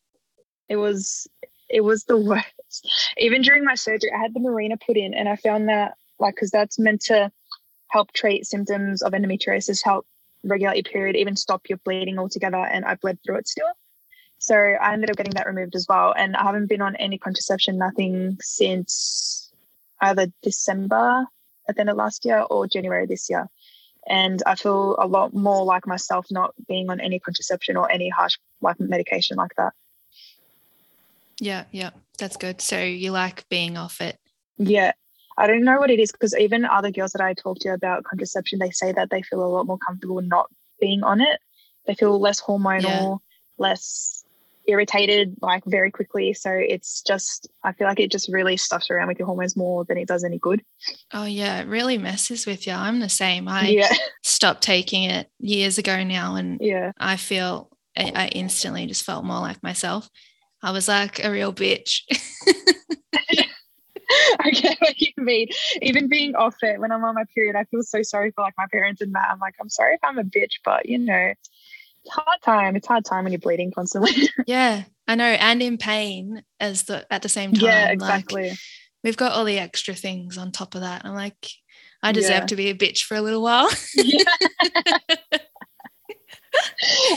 It 0.68 0.76
was, 0.76 1.26
it 1.68 1.80
was 1.80 2.04
the 2.04 2.16
worst. 2.16 2.86
Even 3.18 3.42
during 3.42 3.64
my 3.64 3.74
surgery, 3.74 4.10
I 4.14 4.20
had 4.20 4.34
the 4.34 4.40
Mirena 4.40 4.80
put 4.80 4.96
in, 4.96 5.14
and 5.14 5.28
I 5.28 5.36
found 5.36 5.68
that 5.68 5.94
like 6.18 6.34
because 6.34 6.50
that's 6.50 6.78
meant 6.78 7.00
to 7.02 7.30
help 7.88 8.12
treat 8.12 8.46
symptoms 8.46 9.02
of 9.02 9.12
endometriosis, 9.12 9.82
help 9.82 10.06
regulate 10.44 10.76
your 10.86 10.92
period, 10.92 11.16
even 11.16 11.36
stop 11.36 11.62
your 11.68 11.78
bleeding 11.78 12.18
altogether. 12.18 12.58
And 12.58 12.84
I 12.84 12.94
bled 12.94 13.18
through 13.24 13.38
it 13.38 13.48
still. 13.48 13.66
So 14.42 14.56
I 14.56 14.92
ended 14.92 15.08
up 15.08 15.16
getting 15.16 15.34
that 15.34 15.46
removed 15.46 15.76
as 15.76 15.86
well. 15.88 16.12
And 16.16 16.34
I 16.34 16.42
haven't 16.42 16.66
been 16.66 16.82
on 16.82 16.96
any 16.96 17.16
contraception, 17.16 17.78
nothing 17.78 18.38
since 18.40 19.52
either 20.00 20.32
December 20.42 21.26
at 21.68 21.76
the 21.76 21.80
end 21.82 21.90
of 21.90 21.96
last 21.96 22.24
year 22.24 22.40
or 22.50 22.66
January 22.66 23.06
this 23.06 23.30
year. 23.30 23.46
And 24.08 24.42
I 24.44 24.56
feel 24.56 24.96
a 24.98 25.06
lot 25.06 25.32
more 25.32 25.64
like 25.64 25.86
myself 25.86 26.26
not 26.28 26.54
being 26.66 26.90
on 26.90 26.98
any 26.98 27.20
contraception 27.20 27.76
or 27.76 27.88
any 27.88 28.08
harsh 28.08 28.36
like 28.60 28.80
medication 28.80 29.36
like 29.36 29.54
that. 29.58 29.74
Yeah, 31.38 31.66
yeah, 31.70 31.90
that's 32.18 32.36
good. 32.36 32.60
So 32.60 32.82
you 32.82 33.12
like 33.12 33.48
being 33.48 33.76
off 33.76 34.00
it? 34.00 34.18
Yeah. 34.58 34.90
I 35.38 35.46
don't 35.46 35.62
know 35.62 35.78
what 35.78 35.92
it 35.92 36.00
is 36.00 36.10
because 36.10 36.36
even 36.36 36.64
other 36.64 36.90
girls 36.90 37.12
that 37.12 37.22
I 37.22 37.34
talk 37.34 37.60
to 37.60 37.68
about 37.68 38.02
contraception, 38.02 38.58
they 38.58 38.70
say 38.70 38.90
that 38.90 39.10
they 39.10 39.22
feel 39.22 39.44
a 39.44 39.46
lot 39.46 39.68
more 39.68 39.78
comfortable 39.78 40.20
not 40.20 40.50
being 40.80 41.04
on 41.04 41.20
it. 41.20 41.38
They 41.86 41.94
feel 41.94 42.18
less 42.18 42.42
hormonal, 42.42 42.82
yeah. 42.82 43.14
less 43.56 44.21
irritated 44.66 45.34
like 45.40 45.64
very 45.66 45.90
quickly. 45.90 46.32
So 46.34 46.50
it's 46.50 47.02
just, 47.02 47.48
I 47.64 47.72
feel 47.72 47.86
like 47.86 48.00
it 48.00 48.10
just 48.10 48.32
really 48.32 48.56
stuffs 48.56 48.90
around 48.90 49.08
with 49.08 49.18
your 49.18 49.26
hormones 49.26 49.56
more 49.56 49.84
than 49.84 49.98
it 49.98 50.08
does 50.08 50.24
any 50.24 50.38
good. 50.38 50.62
Oh, 51.12 51.24
yeah. 51.24 51.60
It 51.60 51.68
really 51.68 51.98
messes 51.98 52.46
with 52.46 52.66
you. 52.66 52.72
I'm 52.72 53.00
the 53.00 53.08
same. 53.08 53.48
I 53.48 53.68
yeah. 53.68 53.92
stopped 54.22 54.62
taking 54.62 55.04
it 55.04 55.28
years 55.38 55.78
ago 55.78 56.02
now. 56.04 56.36
And 56.36 56.58
yeah, 56.60 56.92
I 56.98 57.16
feel, 57.16 57.70
I 57.96 58.28
instantly 58.28 58.86
just 58.86 59.04
felt 59.04 59.24
more 59.24 59.40
like 59.40 59.62
myself. 59.62 60.08
I 60.62 60.70
was 60.70 60.88
like 60.88 61.22
a 61.24 61.30
real 61.30 61.52
bitch. 61.52 62.02
I 64.40 64.50
get 64.50 64.78
what 64.80 65.00
you 65.00 65.12
mean. 65.16 65.48
Even 65.80 66.08
being 66.08 66.34
off 66.34 66.56
it 66.62 66.80
when 66.80 66.92
I'm 66.92 67.04
on 67.04 67.14
my 67.14 67.24
period, 67.34 67.56
I 67.56 67.64
feel 67.64 67.82
so 67.82 68.02
sorry 68.02 68.30
for 68.32 68.42
like 68.42 68.54
my 68.58 68.66
parents 68.70 69.00
and 69.00 69.14
that. 69.14 69.28
I'm 69.30 69.38
like, 69.38 69.54
I'm 69.60 69.68
sorry 69.68 69.94
if 69.94 70.00
I'm 70.02 70.18
a 70.18 70.24
bitch, 70.24 70.54
but 70.64 70.88
you 70.88 70.98
know, 70.98 71.32
hard 72.10 72.40
time. 72.42 72.76
It's 72.76 72.86
hard 72.86 73.04
time 73.04 73.24
when 73.24 73.32
you're 73.32 73.40
bleeding 73.40 73.72
constantly. 73.72 74.28
yeah, 74.46 74.84
I 75.06 75.14
know, 75.14 75.24
and 75.24 75.62
in 75.62 75.78
pain 75.78 76.42
as 76.60 76.84
the 76.84 77.06
at 77.12 77.22
the 77.22 77.28
same 77.28 77.52
time. 77.52 77.64
Yeah, 77.64 77.88
exactly. 77.90 78.50
Like, 78.50 78.58
we've 79.04 79.16
got 79.16 79.32
all 79.32 79.44
the 79.44 79.58
extra 79.58 79.94
things 79.94 80.38
on 80.38 80.52
top 80.52 80.74
of 80.74 80.82
that. 80.82 81.04
I'm 81.04 81.14
like, 81.14 81.48
I 82.02 82.12
deserve 82.12 82.30
yeah. 82.30 82.46
to 82.46 82.56
be 82.56 82.68
a 82.70 82.74
bitch 82.74 83.04
for 83.04 83.16
a 83.16 83.20
little 83.20 83.42
while. 83.42 83.70
yeah. 83.94 84.24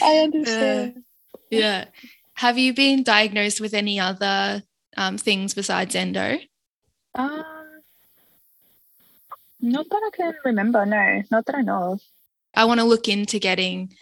I 0.02 0.20
understand. 0.24 0.98
Uh, 0.98 1.02
yeah. 1.50 1.86
Have 2.36 2.58
you 2.58 2.74
been 2.74 3.04
diagnosed 3.04 3.62
with 3.62 3.74
any 3.74 4.00
other 4.00 4.64
um, 4.98 5.18
things 5.18 5.54
besides 5.54 5.96
endo? 5.96 6.38
Um, 7.16 7.44
not 9.62 9.86
that 9.90 10.12
I 10.14 10.16
can 10.16 10.34
remember. 10.44 10.86
No, 10.86 11.24
not 11.32 11.46
that 11.46 11.56
I 11.56 11.62
know 11.62 11.94
of. 11.94 12.02
I 12.54 12.66
want 12.66 12.80
to 12.80 12.86
look 12.86 13.08
into 13.08 13.40
getting 13.40 13.94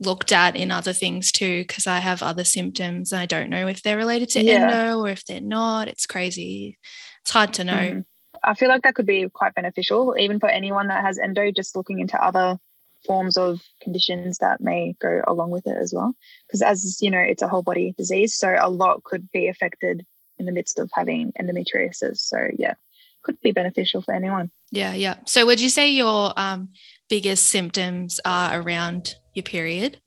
looked 0.00 0.32
at 0.32 0.56
in 0.56 0.70
other 0.70 0.92
things 0.92 1.32
too 1.32 1.62
because 1.62 1.86
I 1.86 1.98
have 1.98 2.22
other 2.22 2.44
symptoms 2.44 3.12
and 3.12 3.20
I 3.20 3.26
don't 3.26 3.50
know 3.50 3.66
if 3.66 3.82
they're 3.82 3.96
related 3.96 4.28
to 4.30 4.42
yeah. 4.42 4.70
endo 4.70 5.00
or 5.00 5.08
if 5.08 5.24
they're 5.24 5.40
not. 5.40 5.88
It's 5.88 6.06
crazy. 6.06 6.78
It's 7.22 7.30
hard 7.30 7.54
to 7.54 7.64
know. 7.64 7.74
Mm. 7.74 8.04
I 8.42 8.54
feel 8.54 8.68
like 8.68 8.82
that 8.82 8.94
could 8.94 9.06
be 9.06 9.28
quite 9.32 9.54
beneficial, 9.54 10.14
even 10.18 10.38
for 10.38 10.48
anyone 10.48 10.88
that 10.88 11.04
has 11.04 11.18
endo, 11.18 11.50
just 11.50 11.76
looking 11.76 12.00
into 12.00 12.22
other 12.22 12.58
forms 13.06 13.36
of 13.36 13.62
conditions 13.80 14.38
that 14.38 14.60
may 14.60 14.94
go 15.00 15.22
along 15.26 15.50
with 15.50 15.66
it 15.66 15.76
as 15.76 15.92
well. 15.94 16.14
Because 16.46 16.62
as 16.62 16.98
you 17.00 17.10
know, 17.10 17.20
it's 17.20 17.42
a 17.42 17.48
whole 17.48 17.62
body 17.62 17.94
disease, 17.96 18.34
so 18.34 18.54
a 18.58 18.68
lot 18.68 19.04
could 19.04 19.30
be 19.32 19.48
affected 19.48 20.04
in 20.38 20.46
the 20.46 20.52
midst 20.52 20.78
of 20.78 20.90
having 20.92 21.32
endometriosis. 21.40 22.18
So 22.18 22.48
yeah, 22.58 22.74
could 23.22 23.40
be 23.40 23.52
beneficial 23.52 24.02
for 24.02 24.12
anyone. 24.14 24.50
Yeah, 24.70 24.94
yeah. 24.94 25.16
So 25.26 25.46
would 25.46 25.60
you 25.60 25.68
say 25.68 25.90
your 25.90 26.32
um, 26.36 26.70
biggest 27.08 27.48
symptoms 27.48 28.20
are 28.24 28.60
around 28.60 29.14
your 29.34 29.42
period? 29.42 30.00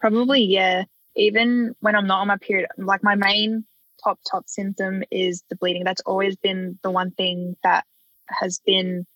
Probably, 0.00 0.42
yeah. 0.42 0.84
Even 1.14 1.74
when 1.80 1.94
I'm 1.94 2.06
not 2.06 2.20
on 2.20 2.28
my 2.28 2.36
period, 2.36 2.68
like 2.76 3.02
my 3.02 3.14
main 3.14 3.64
top 4.02 4.18
top 4.30 4.44
symptom 4.48 5.02
is 5.10 5.42
the 5.48 5.56
bleeding. 5.56 5.84
That's 5.84 6.02
always 6.02 6.36
been 6.36 6.78
the 6.82 6.90
one 6.90 7.10
thing 7.10 7.56
that 7.62 7.84
has 8.28 8.60
been 8.64 9.06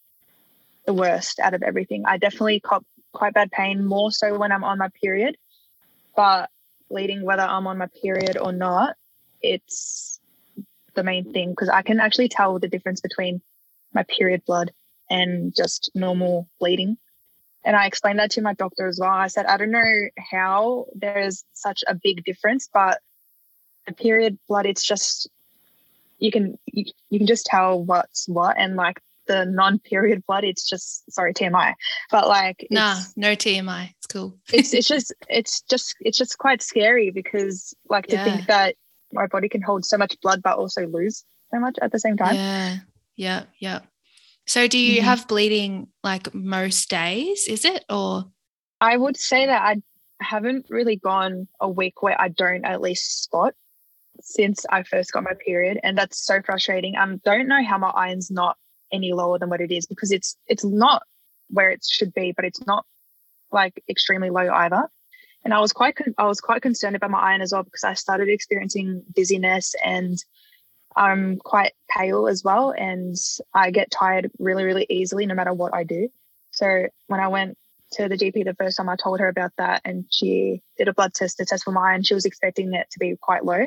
the 0.86 0.94
worst 0.94 1.38
out 1.40 1.54
of 1.54 1.62
everything. 1.62 2.04
I 2.06 2.16
definitely 2.16 2.60
cop 2.60 2.84
quite 3.12 3.34
bad 3.34 3.50
pain, 3.50 3.84
more 3.84 4.10
so 4.10 4.38
when 4.38 4.52
I'm 4.52 4.64
on 4.64 4.78
my 4.78 4.88
period. 5.02 5.36
But 6.16 6.48
bleeding, 6.88 7.22
whether 7.22 7.42
I'm 7.42 7.66
on 7.66 7.78
my 7.78 7.88
period 8.02 8.36
or 8.38 8.52
not, 8.52 8.96
it's 9.42 10.20
the 10.94 11.02
main 11.02 11.32
thing 11.32 11.50
because 11.50 11.68
I 11.68 11.82
can 11.82 12.00
actually 12.00 12.28
tell 12.28 12.58
the 12.58 12.68
difference 12.68 13.00
between 13.00 13.40
my 13.92 14.04
period 14.04 14.42
blood 14.46 14.72
and 15.08 15.54
just 15.54 15.90
normal 15.94 16.48
bleeding. 16.58 16.96
And 17.64 17.76
I 17.76 17.86
explained 17.86 18.18
that 18.18 18.30
to 18.32 18.42
my 18.42 18.54
doctor 18.54 18.88
as 18.88 18.98
well. 19.00 19.10
I 19.10 19.26
said, 19.26 19.46
I 19.46 19.56
don't 19.56 19.70
know 19.70 20.08
how 20.18 20.86
there's 20.94 21.44
such 21.52 21.84
a 21.86 21.94
big 21.94 22.24
difference, 22.24 22.68
but 22.72 23.00
the 23.86 23.92
period 23.92 24.38
blood, 24.48 24.66
it's 24.66 24.84
just 24.84 25.28
you 26.18 26.30
can 26.30 26.58
you, 26.66 26.84
you 27.10 27.18
can 27.18 27.26
just 27.26 27.46
tell 27.46 27.82
what's 27.82 28.28
what. 28.28 28.56
And 28.58 28.76
like 28.76 29.00
the 29.26 29.44
non-period 29.44 30.24
blood 30.26 30.42
it's 30.42 30.68
just 30.68 31.08
sorry 31.12 31.32
tmi 31.32 31.72
but 32.10 32.26
like 32.26 32.66
nah 32.68 32.96
no 33.14 33.36
tmi 33.36 33.88
it's 33.96 34.06
cool. 34.08 34.36
It's 34.52 34.74
it's 34.74 34.88
just 34.94 35.14
it's 35.28 35.60
just 35.70 35.94
it's 36.00 36.18
just 36.18 36.36
quite 36.36 36.62
scary 36.62 37.10
because 37.10 37.72
like 37.88 38.08
to 38.08 38.16
yeah. 38.16 38.24
think 38.24 38.46
that 38.48 38.74
my 39.12 39.28
body 39.28 39.48
can 39.48 39.62
hold 39.62 39.84
so 39.84 39.96
much 39.96 40.16
blood 40.20 40.42
but 40.42 40.58
also 40.58 40.86
lose 40.88 41.24
so 41.52 41.60
much 41.60 41.76
at 41.80 41.92
the 41.92 42.00
same 42.00 42.16
time. 42.16 42.34
Yeah. 42.34 42.76
Yeah. 43.14 43.44
Yeah 43.60 43.80
so 44.46 44.66
do 44.66 44.78
you 44.78 44.98
mm-hmm. 44.98 45.04
have 45.04 45.28
bleeding 45.28 45.88
like 46.02 46.32
most 46.34 46.88
days 46.90 47.46
is 47.48 47.64
it 47.64 47.84
or 47.88 48.24
i 48.80 48.96
would 48.96 49.16
say 49.16 49.46
that 49.46 49.62
i 49.62 49.76
haven't 50.20 50.66
really 50.68 50.96
gone 50.96 51.48
a 51.60 51.68
week 51.68 52.02
where 52.02 52.20
i 52.20 52.28
don't 52.28 52.64
at 52.64 52.80
least 52.80 53.22
spot 53.22 53.54
since 54.22 54.66
I 54.70 54.82
first 54.82 55.12
got 55.12 55.24
my 55.24 55.34
period, 55.44 55.78
and 55.82 55.96
that's 55.96 56.24
so 56.24 56.40
frustrating. 56.42 56.96
Um, 56.96 57.20
don't 57.24 57.48
know 57.48 57.64
how 57.64 57.78
my 57.78 57.90
iron's 57.90 58.30
not 58.30 58.56
any 58.92 59.12
lower 59.12 59.38
than 59.38 59.50
what 59.50 59.60
it 59.60 59.70
is 59.70 59.86
because 59.86 60.10
it's 60.10 60.36
it's 60.46 60.64
not 60.64 61.02
where 61.48 61.70
it 61.70 61.84
should 61.88 62.12
be, 62.14 62.32
but 62.32 62.44
it's 62.44 62.64
not 62.66 62.84
like 63.52 63.82
extremely 63.88 64.30
low 64.30 64.48
either. 64.48 64.88
And 65.44 65.54
I 65.54 65.60
was 65.60 65.72
quite 65.72 65.96
con- 65.96 66.14
I 66.18 66.26
was 66.26 66.40
quite 66.40 66.62
concerned 66.62 66.96
about 66.96 67.10
my 67.10 67.20
iron 67.20 67.40
as 67.40 67.52
well 67.52 67.62
because 67.62 67.84
I 67.84 67.94
started 67.94 68.28
experiencing 68.28 69.02
dizziness 69.14 69.74
and 69.84 70.18
I'm 70.96 71.36
quite 71.38 71.72
pale 71.88 72.26
as 72.26 72.42
well, 72.44 72.70
and 72.70 73.16
I 73.54 73.70
get 73.70 73.90
tired 73.90 74.30
really 74.38 74.64
really 74.64 74.86
easily 74.88 75.26
no 75.26 75.34
matter 75.34 75.52
what 75.52 75.74
I 75.74 75.84
do. 75.84 76.08
So 76.50 76.86
when 77.06 77.20
I 77.20 77.28
went 77.28 77.56
to 77.92 78.08
the 78.08 78.16
GP 78.16 78.44
the 78.44 78.54
first 78.54 78.76
time, 78.76 78.88
I 78.88 78.96
told 78.96 79.20
her 79.20 79.28
about 79.28 79.52
that, 79.58 79.82
and 79.84 80.04
she 80.10 80.62
did 80.76 80.88
a 80.88 80.94
blood 80.94 81.14
test 81.14 81.38
to 81.38 81.44
test 81.44 81.64
for 81.64 81.76
iron. 81.78 82.02
She 82.02 82.14
was 82.14 82.24
expecting 82.24 82.72
it 82.74 82.90
to 82.90 82.98
be 82.98 83.16
quite 83.20 83.44
low, 83.44 83.66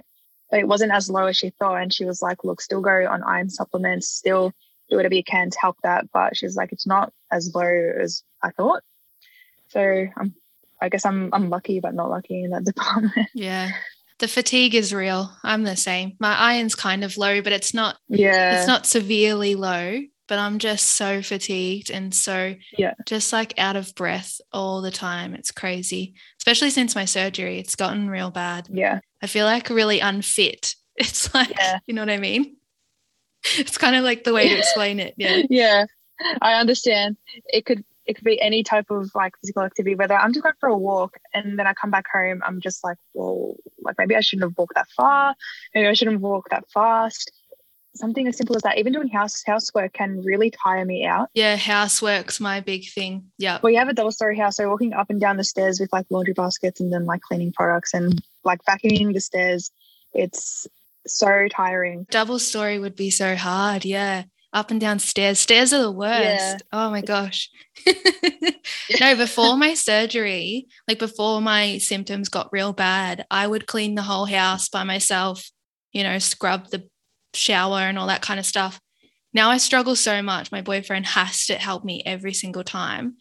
but 0.49 0.59
it 0.59 0.67
wasn't 0.67 0.93
as 0.93 1.09
low 1.09 1.25
as 1.25 1.37
she 1.37 1.49
thought. 1.49 1.81
And 1.81 1.93
she 1.93 2.05
was 2.05 2.21
like, 2.21 2.43
look, 2.43 2.61
still 2.61 2.81
go 2.81 3.07
on 3.07 3.23
iron 3.23 3.49
supplements, 3.49 4.07
still 4.07 4.53
do 4.89 4.97
whatever 4.97 5.15
you 5.15 5.23
can 5.23 5.49
to 5.49 5.59
help 5.59 5.77
that. 5.83 6.05
But 6.11 6.37
she's 6.37 6.55
like, 6.55 6.71
it's 6.71 6.87
not 6.87 7.11
as 7.31 7.53
low 7.53 7.63
as 7.63 8.23
I 8.41 8.51
thought. 8.51 8.83
So 9.69 10.07
I'm, 10.15 10.35
I 10.81 10.89
guess 10.89 11.05
I'm, 11.05 11.33
I'm 11.33 11.49
lucky, 11.49 11.79
but 11.79 11.95
not 11.95 12.09
lucky 12.09 12.43
in 12.43 12.51
that 12.51 12.63
department. 12.65 13.29
Yeah. 13.33 13.71
The 14.23 14.29
fatigue 14.29 14.73
is 14.73 14.93
real. 14.93 15.35
I'm 15.43 15.63
the 15.63 15.75
same. 15.75 16.13
My 16.17 16.33
iron's 16.33 16.75
kind 16.75 17.03
of 17.03 17.17
low, 17.17 17.41
but 17.41 17.51
it's 17.51 17.73
not, 17.73 17.97
yeah, 18.07 18.57
it's 18.57 18.67
not 18.67 18.85
severely 18.85 19.55
low 19.55 19.99
but 20.27 20.39
I'm 20.39 20.57
just 20.57 20.97
so 20.97 21.21
fatigued 21.21 21.91
and 21.91 22.13
so 22.13 22.55
yeah, 22.77 22.93
just 23.05 23.33
like 23.33 23.53
out 23.59 23.75
of 23.75 23.93
breath 23.93 24.39
all 24.51 24.81
the 24.81 24.91
time. 24.91 25.35
It's 25.35 25.51
crazy, 25.51 26.15
especially 26.39 26.69
since 26.69 26.95
my 26.95 27.05
surgery. 27.05 27.59
It's 27.59 27.75
gotten 27.75 28.09
real 28.09 28.31
bad. 28.31 28.67
Yeah. 28.71 28.99
I 29.21 29.27
feel 29.27 29.45
like 29.45 29.69
really 29.69 29.99
unfit. 29.99 30.75
It's 30.95 31.33
like, 31.33 31.49
yeah. 31.57 31.79
you 31.87 31.95
know 31.95 32.03
what 32.03 32.11
I 32.11 32.19
mean? 32.19 32.55
It's 33.57 33.79
kind 33.79 33.95
of 33.95 34.03
like 34.03 34.23
the 34.23 34.31
way 34.31 34.47
to 34.47 34.57
explain 34.59 34.99
it. 34.99 35.15
Yeah. 35.17 35.41
Yeah. 35.49 35.85
I 36.41 36.53
understand. 36.59 37.17
It 37.47 37.65
could 37.65 37.83
it 38.05 38.15
could 38.15 38.23
be 38.25 38.41
any 38.41 38.63
type 38.63 38.89
of 38.89 39.11
like 39.15 39.33
physical 39.39 39.63
activity, 39.63 39.95
whether 39.95 40.15
I'm 40.15 40.33
just 40.33 40.43
going 40.43 40.55
for 40.59 40.69
a 40.69 40.77
walk 40.77 41.17
and 41.33 41.57
then 41.57 41.67
I 41.67 41.73
come 41.73 41.91
back 41.91 42.05
home, 42.11 42.41
I'm 42.45 42.59
just 42.59 42.83
like, 42.83 42.97
well, 43.13 43.55
like 43.81 43.95
maybe 43.97 44.15
I 44.15 44.21
shouldn't 44.21 44.49
have 44.49 44.57
walked 44.57 44.75
that 44.75 44.89
far. 44.89 45.35
Maybe 45.73 45.87
I 45.87 45.93
shouldn't 45.93 46.15
have 46.15 46.21
walked 46.21 46.51
that 46.51 46.65
fast 46.73 47.31
something 47.95 48.27
as 48.27 48.37
simple 48.37 48.55
as 48.55 48.63
that, 48.63 48.77
even 48.77 48.93
doing 48.93 49.07
house 49.07 49.43
housework 49.45 49.93
can 49.93 50.21
really 50.21 50.51
tire 50.51 50.85
me 50.85 51.05
out. 51.05 51.29
Yeah, 51.33 51.55
housework's 51.55 52.39
my 52.39 52.59
big 52.59 52.89
thing. 52.89 53.31
Yeah. 53.37 53.59
Well, 53.61 53.71
We 53.71 53.75
have 53.75 53.89
a 53.89 53.93
double 53.93 54.11
story 54.11 54.37
house, 54.37 54.57
so 54.57 54.69
walking 54.69 54.93
up 54.93 55.09
and 55.09 55.19
down 55.19 55.37
the 55.37 55.43
stairs 55.43 55.79
with 55.79 55.91
like 55.93 56.05
laundry 56.09 56.33
baskets 56.33 56.79
and 56.79 56.91
then 56.91 57.05
like 57.05 57.21
cleaning 57.21 57.53
products 57.53 57.93
and 57.93 58.21
like 58.43 58.59
vacuuming 58.67 59.13
the 59.13 59.21
stairs, 59.21 59.71
it's 60.13 60.67
so 61.05 61.47
tiring. 61.49 62.07
Double 62.09 62.39
story 62.39 62.79
would 62.79 62.95
be 62.95 63.09
so 63.09 63.35
hard. 63.35 63.85
Yeah. 63.85 64.23
Up 64.53 64.69
and 64.69 64.79
down 64.79 64.99
stairs. 64.99 65.39
Stairs 65.39 65.73
are 65.73 65.81
the 65.81 65.91
worst. 65.91 66.21
Yeah. 66.23 66.57
Oh 66.71 66.91
my 66.91 67.01
gosh. 67.01 67.49
no, 68.99 69.15
before 69.15 69.57
my 69.57 69.73
surgery, 69.73 70.67
like 70.87 70.99
before 70.99 71.41
my 71.41 71.79
symptoms 71.79 72.29
got 72.29 72.53
real 72.53 72.71
bad, 72.71 73.25
I 73.31 73.47
would 73.47 73.65
clean 73.65 73.95
the 73.95 74.03
whole 74.03 74.25
house 74.25 74.69
by 74.69 74.83
myself, 74.83 75.49
you 75.91 76.03
know, 76.03 76.19
scrub 76.19 76.69
the 76.69 76.87
shower 77.33 77.79
and 77.79 77.97
all 77.97 78.07
that 78.07 78.21
kind 78.21 78.39
of 78.39 78.45
stuff. 78.45 78.79
Now 79.33 79.49
I 79.49 79.57
struggle 79.57 79.95
so 79.95 80.21
much. 80.21 80.51
My 80.51 80.61
boyfriend 80.61 81.07
has 81.07 81.47
to 81.47 81.55
help 81.55 81.83
me 81.83 82.03
every 82.05 82.33
single 82.33 82.63
time. 82.63 83.15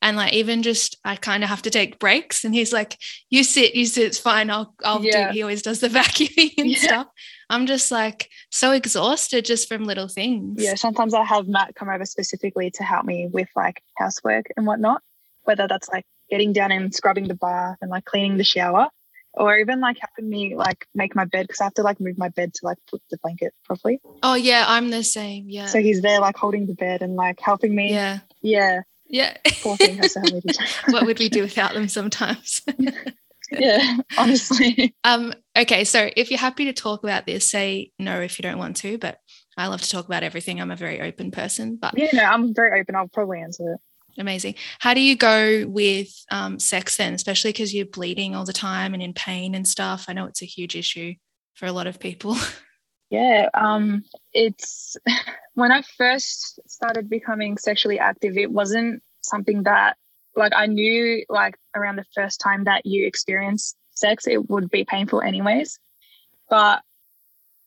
And 0.00 0.16
like 0.16 0.32
even 0.32 0.62
just 0.62 0.96
I 1.04 1.16
kind 1.16 1.42
of 1.42 1.50
have 1.50 1.62
to 1.62 1.70
take 1.70 1.98
breaks 1.98 2.44
and 2.44 2.54
he's 2.54 2.72
like, 2.72 2.96
you 3.30 3.42
sit, 3.42 3.74
you 3.74 3.84
sit, 3.86 4.06
it's 4.06 4.18
fine. 4.18 4.48
I'll 4.48 4.74
I'll 4.84 5.04
yeah. 5.04 5.28
do 5.28 5.34
he 5.34 5.42
always 5.42 5.62
does 5.62 5.80
the 5.80 5.88
vacuuming 5.98 6.54
and 6.56 6.68
yeah. 6.68 6.78
stuff. 6.78 7.06
I'm 7.50 7.66
just 7.66 7.90
like 7.90 8.30
so 8.50 8.72
exhausted 8.72 9.44
just 9.44 9.68
from 9.68 9.84
little 9.84 10.08
things. 10.08 10.62
Yeah, 10.62 10.74
sometimes 10.74 11.14
I 11.14 11.24
have 11.24 11.48
Matt 11.48 11.74
come 11.74 11.88
over 11.88 12.04
specifically 12.04 12.70
to 12.72 12.82
help 12.82 13.04
me 13.04 13.28
with 13.30 13.48
like 13.56 13.82
housework 13.96 14.46
and 14.56 14.66
whatnot, 14.66 15.02
whether 15.44 15.66
that's 15.66 15.88
like 15.88 16.04
getting 16.30 16.52
down 16.52 16.72
and 16.72 16.94
scrubbing 16.94 17.28
the 17.28 17.34
bath 17.34 17.78
and 17.80 17.90
like 17.90 18.04
cleaning 18.04 18.36
the 18.36 18.44
shower 18.44 18.88
or 19.34 19.56
even 19.56 19.80
like 19.80 19.96
helping 20.00 20.28
me 20.28 20.56
like 20.56 20.86
make 20.94 21.14
my 21.14 21.24
bed 21.24 21.46
because 21.46 21.60
I 21.60 21.64
have 21.64 21.74
to 21.74 21.82
like 21.82 22.00
move 22.00 22.18
my 22.18 22.28
bed 22.28 22.54
to 22.54 22.66
like 22.66 22.78
put 22.90 23.00
the 23.10 23.18
blanket 23.18 23.54
properly. 23.64 24.00
Oh 24.22 24.34
yeah, 24.34 24.64
I'm 24.66 24.90
the 24.90 25.04
same. 25.04 25.48
Yeah. 25.48 25.66
So 25.66 25.80
he's 25.80 26.02
there 26.02 26.20
like 26.20 26.36
holding 26.36 26.66
the 26.66 26.74
bed 26.74 27.02
and 27.02 27.16
like 27.16 27.40
helping 27.40 27.74
me. 27.74 27.92
Yeah. 27.92 28.18
Yeah. 28.42 28.82
Yeah. 29.06 29.36
Poor 29.62 29.76
thing 29.76 29.96
has 29.96 30.12
to 30.14 30.20
help 30.20 30.44
me. 30.44 30.52
what 30.90 31.06
would 31.06 31.18
we 31.18 31.28
do 31.28 31.42
without 31.42 31.72
them 31.72 31.88
sometimes? 31.88 32.62
yeah, 33.50 33.96
honestly. 34.18 34.94
Um, 35.04 35.32
okay, 35.56 35.84
so 35.84 36.10
if 36.16 36.30
you're 36.30 36.38
happy 36.38 36.66
to 36.66 36.72
talk 36.72 37.02
about 37.02 37.26
this, 37.26 37.50
say 37.50 37.92
no 37.98 38.20
if 38.20 38.38
you 38.38 38.42
don't 38.42 38.58
want 38.58 38.76
to, 38.78 38.98
but 38.98 39.18
I 39.56 39.66
love 39.66 39.82
to 39.82 39.90
talk 39.90 40.06
about 40.06 40.22
everything. 40.22 40.60
I'm 40.60 40.70
a 40.70 40.76
very 40.76 41.00
open 41.00 41.30
person. 41.30 41.76
But 41.76 41.96
yeah, 41.98 42.08
no, 42.12 42.22
I'm 42.22 42.54
very 42.54 42.80
open. 42.80 42.94
I'll 42.94 43.08
probably 43.08 43.40
answer 43.40 43.74
it. 43.74 43.80
Amazing. 44.20 44.56
How 44.80 44.94
do 44.94 45.00
you 45.00 45.16
go 45.16 45.66
with 45.66 46.08
um, 46.30 46.58
sex 46.58 46.96
then, 46.96 47.14
especially 47.14 47.50
because 47.50 47.74
you're 47.74 47.86
bleeding 47.86 48.34
all 48.34 48.44
the 48.44 48.52
time 48.52 48.94
and 48.94 49.02
in 49.02 49.12
pain 49.12 49.54
and 49.54 49.66
stuff? 49.66 50.06
I 50.08 50.12
know 50.12 50.26
it's 50.26 50.42
a 50.42 50.46
huge 50.46 50.74
issue 50.74 51.14
for 51.54 51.66
a 51.66 51.72
lot 51.72 51.86
of 51.86 52.00
people. 52.00 52.36
Yeah, 53.10 53.48
um, 53.54 54.02
it's 54.34 54.96
when 55.54 55.72
I 55.72 55.82
first 55.96 56.60
started 56.68 57.08
becoming 57.08 57.56
sexually 57.56 57.98
active, 57.98 58.36
it 58.36 58.50
wasn't 58.50 59.02
something 59.22 59.62
that 59.62 59.96
like 60.36 60.52
I 60.54 60.66
knew 60.66 61.24
like 61.28 61.56
around 61.74 61.96
the 61.96 62.06
first 62.14 62.40
time 62.40 62.64
that 62.64 62.86
you 62.86 63.06
experience 63.06 63.74
sex, 63.90 64.26
it 64.26 64.48
would 64.48 64.70
be 64.70 64.84
painful 64.84 65.20
anyways. 65.20 65.78
But 66.48 66.82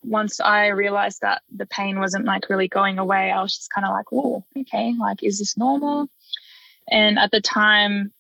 once 0.04 0.40
I 0.40 0.68
realized 0.68 1.22
that 1.22 1.42
the 1.56 1.66
pain 1.66 2.00
wasn't 2.00 2.26
like 2.26 2.50
really 2.50 2.68
going 2.68 2.98
away, 2.98 3.32
I 3.32 3.42
was 3.42 3.56
just 3.56 3.72
kind 3.72 3.86
of 3.86 3.92
like, 3.92 4.06
oh, 4.12 4.44
okay, 4.58 4.94
like, 5.00 5.24
is 5.24 5.40
this 5.40 5.58
normal? 5.58 6.08
And 6.90 7.20
at 7.20 7.32
the 7.32 7.42
time, 7.42 8.12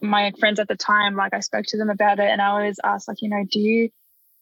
my 0.00 0.32
friends 0.38 0.58
at 0.58 0.68
the 0.68 0.76
time, 0.76 1.14
like 1.16 1.34
I 1.34 1.40
spoke 1.40 1.66
to 1.68 1.76
them 1.76 1.90
about 1.90 2.18
it 2.18 2.28
and 2.28 2.40
I 2.40 2.48
always 2.48 2.80
asked, 2.82 3.08
like, 3.08 3.22
you 3.22 3.28
know, 3.28 3.44
do 3.50 3.60
you 3.60 3.90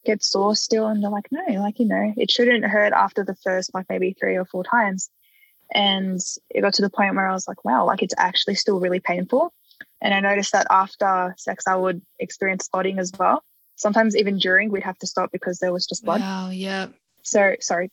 get 0.04 0.22
sore 0.22 0.54
still? 0.56 0.86
And 0.86 1.02
they're 1.02 1.10
like, 1.10 1.28
no, 1.30 1.42
like, 1.60 1.78
you 1.78 1.86
know, 1.86 2.12
it 2.16 2.30
shouldn't 2.30 2.64
hurt 2.64 2.92
after 2.92 3.24
the 3.24 3.34
first, 3.34 3.74
like 3.74 3.86
maybe 3.88 4.16
three 4.18 4.36
or 4.36 4.44
four 4.44 4.64
times. 4.64 5.10
And 5.72 6.20
it 6.50 6.60
got 6.60 6.74
to 6.74 6.82
the 6.82 6.90
point 6.90 7.14
where 7.14 7.28
I 7.28 7.32
was 7.32 7.48
like, 7.48 7.64
wow, 7.64 7.86
like 7.86 8.02
it's 8.02 8.14
actually 8.16 8.54
still 8.54 8.80
really 8.80 9.00
painful. 9.00 9.52
And 10.00 10.14
I 10.14 10.20
noticed 10.20 10.52
that 10.52 10.66
after 10.70 11.34
sex, 11.38 11.64
I 11.66 11.74
would 11.74 12.02
experience 12.18 12.66
spotting 12.66 12.98
as 12.98 13.12
well. 13.18 13.42
Sometimes 13.74 14.16
even 14.16 14.38
during, 14.38 14.70
we'd 14.70 14.84
have 14.84 14.98
to 14.98 15.06
stop 15.06 15.30
because 15.32 15.58
there 15.58 15.72
was 15.72 15.86
just 15.86 16.04
blood. 16.04 16.20
Wow, 16.20 16.50
yeah. 16.50 16.88
So, 17.22 17.56
sorry, 17.60 17.90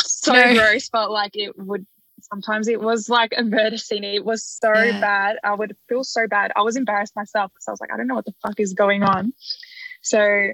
so 0.00 0.32
no. 0.32 0.54
gross, 0.54 0.88
but 0.88 1.10
like 1.10 1.32
it 1.34 1.58
would 1.58 1.86
sometimes 2.22 2.68
it 2.68 2.80
was 2.80 3.08
like 3.08 3.32
a 3.36 3.42
murder 3.42 3.76
scene. 3.76 4.04
It 4.04 4.24
was 4.24 4.44
so 4.44 4.72
yeah. 4.72 5.00
bad. 5.00 5.36
I 5.44 5.54
would 5.54 5.76
feel 5.88 6.04
so 6.04 6.26
bad. 6.26 6.52
I 6.56 6.62
was 6.62 6.76
embarrassed 6.76 7.14
myself 7.16 7.52
because 7.52 7.68
I 7.68 7.70
was 7.70 7.80
like, 7.80 7.92
I 7.92 7.96
don't 7.96 8.06
know 8.06 8.14
what 8.14 8.24
the 8.24 8.34
fuck 8.42 8.58
is 8.58 8.74
going 8.74 9.02
on. 9.02 9.32
So 10.02 10.50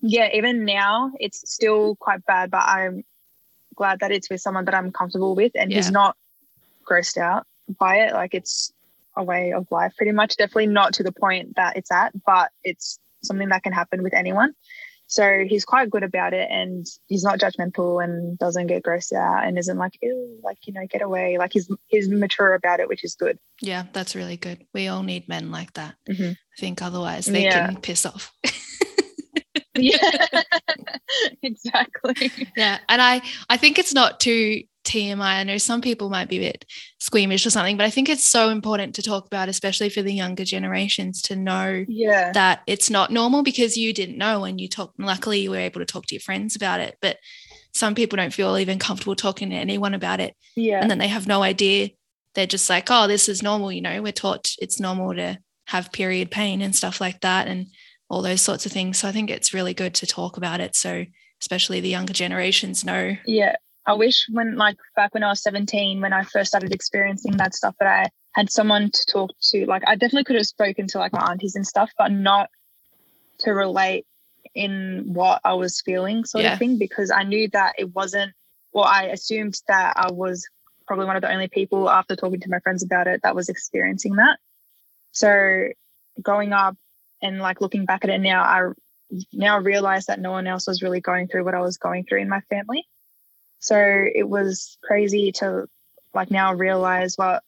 yeah, 0.00 0.28
even 0.34 0.64
now 0.64 1.12
it's 1.18 1.50
still 1.52 1.96
quite 1.96 2.24
bad, 2.24 2.50
but 2.50 2.62
I'm 2.62 3.04
glad 3.80 4.00
that 4.00 4.12
it's 4.16 4.28
with 4.30 4.40
someone 4.46 4.64
that 4.66 4.74
I'm 4.74 4.90
comfortable 5.00 5.34
with 5.34 5.52
and 5.54 5.70
Yeah. 5.70 5.78
who's 5.78 5.90
not 5.90 6.12
grossed 6.88 7.16
out 7.16 7.42
by 7.84 7.94
it. 8.04 8.12
Like 8.12 8.34
it's 8.34 8.72
a 9.16 9.24
way 9.24 9.52
of 9.58 9.66
life, 9.70 9.92
pretty 9.96 10.12
much. 10.12 10.36
Definitely 10.36 10.66
not 10.80 10.92
to 10.94 11.02
the 11.02 11.12
point 11.24 11.56
that 11.56 11.76
it's 11.78 11.90
at, 11.90 12.10
but 12.26 12.48
it's 12.62 12.98
something 13.22 13.48
that 13.48 13.62
can 13.62 13.72
happen 13.72 14.02
with 14.02 14.12
anyone. 14.14 14.52
So 15.06 15.24
he's 15.48 15.64
quite 15.64 15.88
good 15.90 16.04
about 16.04 16.32
it 16.34 16.48
and 16.50 16.86
he's 17.08 17.24
not 17.24 17.40
judgmental 17.40 18.04
and 18.04 18.38
doesn't 18.38 18.68
get 18.68 18.84
grossed 18.84 19.12
out 19.12 19.44
and 19.44 19.58
isn't 19.58 19.76
like, 19.84 19.94
ew, 20.02 20.38
like, 20.44 20.58
you 20.66 20.72
know, 20.74 20.86
get 20.86 21.02
away. 21.02 21.36
Like 21.38 21.52
he's 21.52 21.68
he's 21.88 22.08
mature 22.08 22.52
about 22.54 22.78
it, 22.80 22.88
which 22.88 23.02
is 23.02 23.14
good. 23.16 23.36
Yeah, 23.60 23.84
that's 23.92 24.14
really 24.14 24.36
good. 24.36 24.58
We 24.74 24.86
all 24.88 25.02
need 25.02 25.26
men 25.28 25.50
like 25.50 25.72
that. 25.80 25.94
Mhm. 26.08 26.32
I 26.34 26.60
think 26.60 26.80
otherwise 26.82 27.26
they 27.26 27.44
Yeah. 27.44 27.66
can 27.66 27.80
piss 27.80 28.04
off. 28.06 28.32
Yeah. 29.92 30.42
exactly. 31.42 32.30
yeah, 32.56 32.78
and 32.88 33.00
I 33.02 33.22
I 33.48 33.56
think 33.56 33.78
it's 33.78 33.94
not 33.94 34.20
too 34.20 34.62
TMI. 34.84 35.20
I 35.20 35.44
know 35.44 35.58
some 35.58 35.80
people 35.80 36.08
might 36.10 36.28
be 36.28 36.38
a 36.38 36.52
bit 36.52 36.64
squeamish 37.00 37.44
or 37.46 37.50
something, 37.50 37.76
but 37.76 37.84
I 37.86 37.90
think 37.90 38.08
it's 38.08 38.28
so 38.28 38.48
important 38.48 38.94
to 38.94 39.02
talk 39.02 39.26
about, 39.26 39.48
especially 39.48 39.90
for 39.90 40.02
the 40.02 40.12
younger 40.12 40.44
generations, 40.44 41.20
to 41.22 41.36
know 41.36 41.84
Yeah. 41.88 42.32
that 42.32 42.62
it's 42.66 42.88
not 42.90 43.10
normal 43.12 43.42
because 43.42 43.76
you 43.76 43.92
didn't 43.92 44.16
know 44.18 44.44
and 44.44 44.60
you 44.60 44.68
talked. 44.68 44.98
Luckily, 44.98 45.40
you 45.40 45.50
were 45.50 45.58
able 45.58 45.80
to 45.80 45.86
talk 45.86 46.06
to 46.06 46.14
your 46.14 46.20
friends 46.20 46.56
about 46.56 46.80
it, 46.80 46.96
but 47.02 47.18
some 47.74 47.94
people 47.94 48.16
don't 48.16 48.34
feel 48.34 48.56
even 48.58 48.78
comfortable 48.78 49.14
talking 49.14 49.50
to 49.50 49.56
anyone 49.56 49.94
about 49.94 50.18
it, 50.20 50.34
Yeah. 50.56 50.80
and 50.80 50.90
then 50.90 50.98
they 50.98 51.08
have 51.08 51.26
no 51.26 51.42
idea. 51.42 51.90
They're 52.34 52.46
just 52.46 52.70
like, 52.70 52.86
oh, 52.90 53.06
this 53.06 53.28
is 53.28 53.42
normal. 53.42 53.70
You 53.72 53.82
know, 53.82 54.02
we're 54.02 54.12
taught 54.12 54.50
it's 54.60 54.80
normal 54.80 55.14
to 55.14 55.38
have 55.66 55.92
period 55.92 56.30
pain 56.30 56.62
and 56.62 56.74
stuff 56.74 57.00
like 57.00 57.20
that, 57.20 57.48
and 57.48 57.66
all 58.10 58.20
those 58.22 58.42
sorts 58.42 58.66
of 58.66 58.72
things. 58.72 58.98
So 58.98 59.08
I 59.08 59.12
think 59.12 59.30
it's 59.30 59.54
really 59.54 59.72
good 59.72 59.94
to 59.94 60.06
talk 60.06 60.36
about 60.36 60.60
it. 60.60 60.74
So 60.76 61.06
especially 61.40 61.80
the 61.80 61.88
younger 61.88 62.12
generations 62.12 62.84
know. 62.84 63.16
Yeah. 63.24 63.54
I 63.86 63.94
wish 63.94 64.26
when 64.30 64.56
like 64.56 64.76
back 64.96 65.14
when 65.14 65.22
I 65.22 65.28
was 65.28 65.42
17, 65.42 66.00
when 66.00 66.12
I 66.12 66.24
first 66.24 66.48
started 66.48 66.74
experiencing 66.74 67.36
that 67.38 67.54
stuff, 67.54 67.74
that 67.80 67.88
I 67.88 68.08
had 68.32 68.50
someone 68.50 68.90
to 68.90 69.06
talk 69.06 69.30
to. 69.44 69.64
Like 69.64 69.82
I 69.86 69.94
definitely 69.94 70.24
could 70.24 70.36
have 70.36 70.46
spoken 70.46 70.86
to 70.88 70.98
like 70.98 71.12
my 71.12 71.30
aunties 71.30 71.56
and 71.56 71.66
stuff, 71.66 71.90
but 71.96 72.12
not 72.12 72.50
to 73.38 73.52
relate 73.52 74.06
in 74.54 75.04
what 75.14 75.40
I 75.44 75.54
was 75.54 75.80
feeling, 75.80 76.24
sort 76.24 76.44
Yeah. 76.44 76.54
of 76.54 76.58
thing, 76.58 76.78
because 76.78 77.10
I 77.10 77.22
knew 77.22 77.48
that 77.52 77.76
it 77.78 77.94
wasn't 77.94 78.32
well, 78.72 78.84
I 78.84 79.04
assumed 79.06 79.60
that 79.66 79.94
I 79.96 80.12
was 80.12 80.46
probably 80.86 81.06
one 81.06 81.16
of 81.16 81.22
the 81.22 81.32
only 81.32 81.48
people 81.48 81.90
after 81.90 82.14
talking 82.14 82.40
to 82.40 82.50
my 82.50 82.60
friends 82.60 82.82
about 82.84 83.06
it 83.08 83.20
that 83.22 83.34
was 83.34 83.48
experiencing 83.48 84.14
that. 84.16 84.38
So 85.12 85.68
growing 86.22 86.52
up 86.52 86.76
and 87.22 87.38
like 87.38 87.60
looking 87.60 87.84
back 87.84 88.04
at 88.04 88.10
it 88.10 88.20
now, 88.20 88.42
I 88.42 88.70
now 89.32 89.58
realize 89.58 90.06
that 90.06 90.20
no 90.20 90.30
one 90.30 90.46
else 90.46 90.66
was 90.66 90.82
really 90.82 91.00
going 91.00 91.28
through 91.28 91.44
what 91.44 91.54
I 91.54 91.60
was 91.60 91.76
going 91.76 92.04
through 92.04 92.20
in 92.20 92.28
my 92.28 92.40
family. 92.42 92.86
So 93.58 93.76
it 93.76 94.28
was 94.28 94.78
crazy 94.82 95.32
to 95.32 95.68
like 96.14 96.30
now 96.30 96.54
realize 96.54 97.16
what 97.16 97.42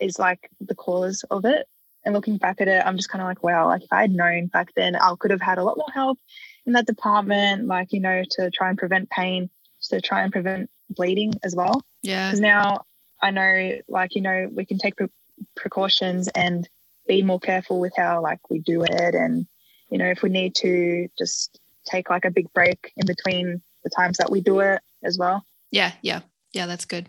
is 0.00 0.18
like 0.18 0.50
the 0.60 0.74
cause 0.74 1.24
of 1.30 1.44
it. 1.44 1.66
And 2.04 2.14
looking 2.14 2.36
back 2.36 2.60
at 2.60 2.68
it, 2.68 2.82
I'm 2.86 2.96
just 2.96 3.08
kind 3.08 3.22
of 3.22 3.26
like, 3.26 3.42
wow, 3.42 3.66
like 3.66 3.82
if 3.82 3.92
I 3.92 4.02
had 4.02 4.12
known 4.12 4.46
back 4.46 4.72
then, 4.74 4.94
I 4.94 5.12
could 5.18 5.32
have 5.32 5.40
had 5.40 5.58
a 5.58 5.64
lot 5.64 5.76
more 5.76 5.90
help 5.92 6.18
in 6.64 6.72
that 6.74 6.86
department, 6.86 7.66
like, 7.66 7.92
you 7.92 8.00
know, 8.00 8.22
to 8.32 8.50
try 8.50 8.68
and 8.68 8.78
prevent 8.78 9.10
pain, 9.10 9.50
to 9.90 10.00
try 10.00 10.22
and 10.22 10.32
prevent 10.32 10.70
bleeding 10.90 11.32
as 11.42 11.54
well. 11.56 11.82
Yeah. 12.02 12.28
Because 12.28 12.40
now 12.40 12.84
I 13.20 13.30
know, 13.32 13.78
like, 13.88 14.14
you 14.14 14.20
know, 14.20 14.48
we 14.52 14.64
can 14.64 14.78
take 14.78 14.96
pre- 14.96 15.08
precautions 15.56 16.28
and 16.28 16.68
be 17.06 17.22
more 17.22 17.40
careful 17.40 17.80
with 17.80 17.92
how, 17.96 18.22
like, 18.22 18.40
we 18.50 18.58
do 18.58 18.82
it. 18.84 19.14
And, 19.14 19.46
you 19.90 19.98
know, 19.98 20.06
if 20.06 20.22
we 20.22 20.28
need 20.28 20.54
to 20.56 21.08
just 21.18 21.58
take 21.86 22.10
like 22.10 22.24
a 22.24 22.30
big 22.30 22.52
break 22.52 22.92
in 22.96 23.06
between 23.06 23.62
the 23.84 23.90
times 23.90 24.18
that 24.18 24.30
we 24.30 24.40
do 24.40 24.60
it 24.60 24.80
as 25.04 25.16
well. 25.18 25.44
Yeah. 25.70 25.92
Yeah. 26.02 26.20
Yeah. 26.52 26.66
That's 26.66 26.84
good. 26.84 27.08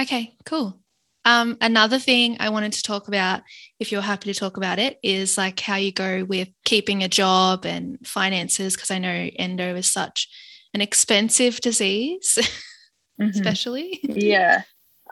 Okay. 0.00 0.34
Cool. 0.44 0.78
Um, 1.24 1.56
another 1.62 1.98
thing 1.98 2.36
I 2.38 2.50
wanted 2.50 2.72
to 2.74 2.82
talk 2.82 3.08
about, 3.08 3.40
if 3.80 3.90
you're 3.90 4.02
happy 4.02 4.30
to 4.30 4.38
talk 4.38 4.58
about 4.58 4.78
it, 4.78 4.98
is 5.02 5.38
like 5.38 5.58
how 5.58 5.76
you 5.76 5.90
go 5.90 6.22
with 6.24 6.48
keeping 6.66 7.02
a 7.02 7.08
job 7.08 7.64
and 7.64 7.98
finances, 8.06 8.74
because 8.76 8.90
I 8.90 8.98
know 8.98 9.30
endo 9.38 9.74
is 9.74 9.90
such 9.90 10.28
an 10.74 10.82
expensive 10.82 11.60
disease, 11.62 12.36
Mhm. 13.20 13.30
especially. 13.30 14.00
Yeah. 14.02 14.62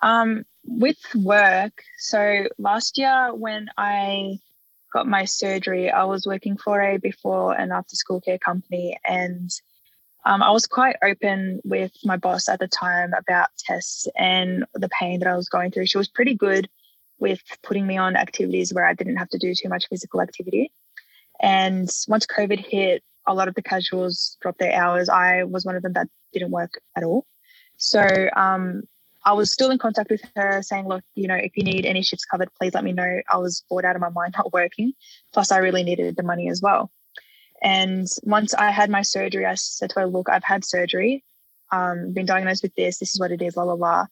Um, 0.03 0.45
with 0.65 0.99
work, 1.15 1.83
so 1.99 2.47
last 2.59 2.99
year 2.99 3.35
when 3.35 3.69
I 3.77 4.39
got 4.93 5.07
my 5.07 5.25
surgery, 5.25 5.91
I 5.91 6.05
was 6.05 6.27
working 6.27 6.57
for 6.57 6.81
a 6.81 6.99
before 6.99 7.55
and 7.59 7.73
after 7.73 7.97
school 7.97 8.21
care 8.21 8.39
company, 8.39 8.99
and 9.05 9.51
um, 10.25 10.43
I 10.43 10.51
was 10.51 10.67
quite 10.67 10.97
open 11.03 11.61
with 11.65 11.93
my 12.05 12.17
boss 12.17 12.49
at 12.49 12.61
the 12.61 12.69
time 12.69 13.13
about 13.17 13.49
tests 13.59 14.07
and 14.17 14.65
the 14.75 14.89
pain 14.89 15.19
that 15.21 15.29
I 15.29 15.37
was 15.37 15.49
going 15.49 15.73
through. 15.73 15.87
She 15.87 15.99
was 15.99 16.09
pretty 16.09 16.35
good 16.35 16.69
with 17.19 17.41
putting 17.63 17.87
me 17.87 17.97
on 17.97 18.17
activities 18.17 18.73
where 18.73 18.87
I 18.87 18.95
didn't 18.95 19.17
have 19.17 19.29
to 19.31 19.39
do 19.39 19.55
too 19.55 19.69
much 19.69 19.89
physical 19.89 20.21
activity. 20.21 20.73
And 21.41 21.89
once 22.07 22.27
COVID 22.27 22.65
hit, 22.65 23.03
a 23.27 23.35
lot 23.35 23.49
of 23.49 23.55
the 23.55 23.63
casuals 23.63 24.37
dropped 24.41 24.59
their 24.59 24.75
hours. 24.75 25.09
I 25.09 25.45
was 25.45 25.65
one 25.65 25.77
of 25.77 25.83
them 25.83 25.93
that 25.95 26.09
didn't 26.33 26.51
work 26.51 26.81
at 26.97 27.05
all. 27.05 27.27
So 27.77 28.29
um, 28.37 28.83
I 29.25 29.35
was 29.35 29.53
still 29.53 29.71
in 29.71 29.79
contact 29.79 30.11
with 30.11 30.23
her 30.35 30.63
saying, 30.63 30.89
look, 30.89 31.05
you 31.15 31.29
know, 31.29 31.37
if 31.37 31.57
you 31.57 31.63
need 31.63 31.87
any 31.87 32.03
shifts 32.03 32.25
covered, 32.25 32.49
please 32.59 32.75
let 32.75 32.85
me 32.85 32.93
know. 32.93 33.21
I 33.31 33.37
was 33.39 33.65
bored 33.69 33.85
out 33.85 33.95
of 33.95 34.03
my 34.03 34.09
mind 34.09 34.35
not 34.37 34.53
working. 34.53 34.95
Plus, 35.33 35.53
I 35.53 35.59
really 35.59 35.85
needed 35.85 36.17
the 36.17 36.23
money 36.23 36.49
as 36.49 36.61
well. 36.61 36.91
And 37.63 38.09
once 38.25 38.55
I 38.55 38.71
had 38.71 38.91
my 38.91 39.03
surgery, 39.03 39.47
I 39.47 39.55
said 39.55 39.91
to 39.91 40.01
her, 40.01 40.07
look, 40.07 40.29
I've 40.29 40.43
had 40.43 40.65
surgery, 40.65 41.25
um, 41.71 42.13
been 42.13 42.27
diagnosed 42.27 42.65
with 42.65 42.75
this. 42.75 42.99
This 42.99 43.15
is 43.15 43.21
what 43.21 43.31
it 43.31 43.41
is, 43.41 43.55
blah, 43.55 43.65
blah, 43.65 43.77
blah. 43.77 44.07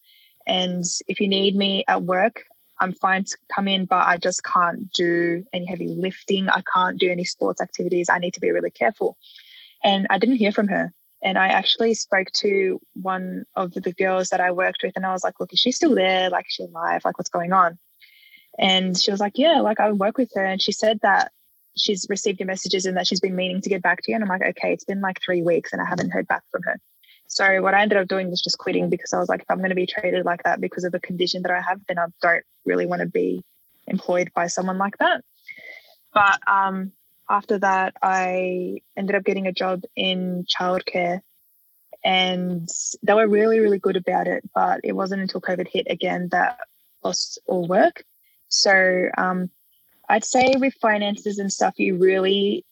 And 0.47 0.85
if 1.07 1.19
you 1.19 1.27
need 1.27 1.55
me 1.55 1.83
at 1.87 2.03
work, 2.03 2.43
I'm 2.79 2.93
fine 2.93 3.25
to 3.25 3.37
come 3.53 3.67
in, 3.67 3.85
but 3.85 4.07
I 4.07 4.17
just 4.17 4.43
can't 4.43 4.91
do 4.93 5.43
any 5.53 5.65
heavy 5.65 5.87
lifting. 5.87 6.49
I 6.49 6.63
can't 6.73 6.97
do 6.97 7.11
any 7.11 7.25
sports 7.25 7.61
activities. 7.61 8.09
I 8.09 8.17
need 8.17 8.33
to 8.35 8.39
be 8.39 8.51
really 8.51 8.71
careful. 8.71 9.17
And 9.83 10.07
I 10.09 10.17
didn't 10.17 10.37
hear 10.37 10.51
from 10.51 10.69
her. 10.69 10.93
And 11.23 11.37
I 11.37 11.47
actually 11.49 11.93
spoke 11.93 12.31
to 12.37 12.79
one 12.93 13.45
of 13.55 13.73
the 13.73 13.93
girls 13.93 14.29
that 14.29 14.41
I 14.41 14.51
worked 14.51 14.81
with, 14.83 14.93
and 14.95 15.05
I 15.05 15.11
was 15.11 15.23
like, 15.23 15.39
look, 15.39 15.53
is 15.53 15.59
she 15.59 15.71
still 15.71 15.93
there? 15.93 16.29
Like, 16.29 16.45
is 16.47 16.53
she 16.53 16.63
alive? 16.63 17.01
Like, 17.05 17.17
what's 17.17 17.29
going 17.29 17.53
on? 17.53 17.77
And 18.57 18.97
she 18.97 19.11
was 19.11 19.19
like, 19.19 19.33
yeah, 19.35 19.61
like 19.61 19.79
I 19.79 19.91
work 19.91 20.17
with 20.17 20.31
her. 20.35 20.43
And 20.43 20.61
she 20.61 20.71
said 20.71 20.99
that 21.03 21.31
she's 21.77 22.07
received 22.09 22.39
your 22.39 22.47
messages 22.47 22.85
and 22.85 22.97
that 22.97 23.07
she's 23.07 23.21
been 23.21 23.35
meaning 23.35 23.61
to 23.61 23.69
get 23.69 23.81
back 23.81 24.01
to 24.03 24.11
you. 24.11 24.15
And 24.15 24.23
I'm 24.23 24.29
like, 24.29 24.41
okay, 24.41 24.73
it's 24.73 24.83
been 24.83 25.01
like 25.01 25.21
three 25.21 25.41
weeks 25.41 25.71
and 25.71 25.81
I 25.81 25.85
haven't 25.85 26.11
heard 26.11 26.27
back 26.27 26.43
from 26.51 26.63
her. 26.63 26.79
So 27.27 27.61
what 27.61 27.73
I 27.73 27.81
ended 27.81 27.97
up 27.97 28.09
doing 28.09 28.29
was 28.29 28.41
just 28.41 28.57
quitting 28.57 28.89
because 28.89 29.13
I 29.13 29.19
was 29.19 29.29
like, 29.29 29.41
if 29.41 29.49
I'm 29.49 29.59
going 29.59 29.69
to 29.69 29.75
be 29.75 29.85
treated 29.85 30.25
like 30.25 30.43
that 30.43 30.59
because 30.59 30.83
of 30.83 30.91
the 30.91 30.99
condition 30.99 31.43
that 31.43 31.51
I 31.51 31.61
have, 31.61 31.79
then 31.87 31.97
I 31.97 32.07
don't 32.21 32.43
really 32.65 32.85
want 32.85 33.01
to 33.01 33.07
be 33.07 33.41
employed 33.87 34.31
by 34.35 34.47
someone 34.47 34.77
like 34.77 34.97
that. 34.97 35.23
But 36.13 36.39
um, 36.45 36.91
after 37.31 37.59
that, 37.59 37.95
I 38.01 38.81
ended 38.97 39.15
up 39.15 39.23
getting 39.23 39.47
a 39.47 39.53
job 39.53 39.83
in 39.95 40.45
childcare 40.45 41.21
and 42.03 42.67
they 43.03 43.13
were 43.13 43.27
really, 43.27 43.59
really 43.59 43.79
good 43.79 43.95
about 43.95 44.27
it. 44.27 44.43
But 44.53 44.81
it 44.83 44.93
wasn't 44.93 45.21
until 45.21 45.41
COVID 45.41 45.67
hit 45.67 45.87
again 45.89 46.29
that 46.31 46.59
lost 47.03 47.39
all 47.45 47.67
work. 47.67 48.03
So 48.49 49.09
um, 49.17 49.49
I'd 50.09 50.25
say 50.25 50.55
with 50.57 50.73
finances 50.81 51.39
and 51.39 51.51
stuff, 51.51 51.75
you 51.77 51.97
really, 51.97 52.65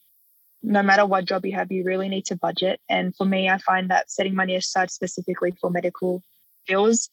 no 0.62 0.82
matter 0.82 1.06
what 1.06 1.24
job 1.24 1.46
you 1.46 1.54
have, 1.54 1.72
you 1.72 1.84
really 1.84 2.08
need 2.08 2.26
to 2.26 2.36
budget. 2.36 2.80
And 2.88 3.16
for 3.16 3.24
me, 3.24 3.48
I 3.48 3.58
find 3.58 3.90
that 3.90 4.10
setting 4.10 4.34
money 4.34 4.56
aside 4.56 4.90
specifically 4.90 5.52
for 5.58 5.70
medical 5.70 6.22
bills 6.68 7.08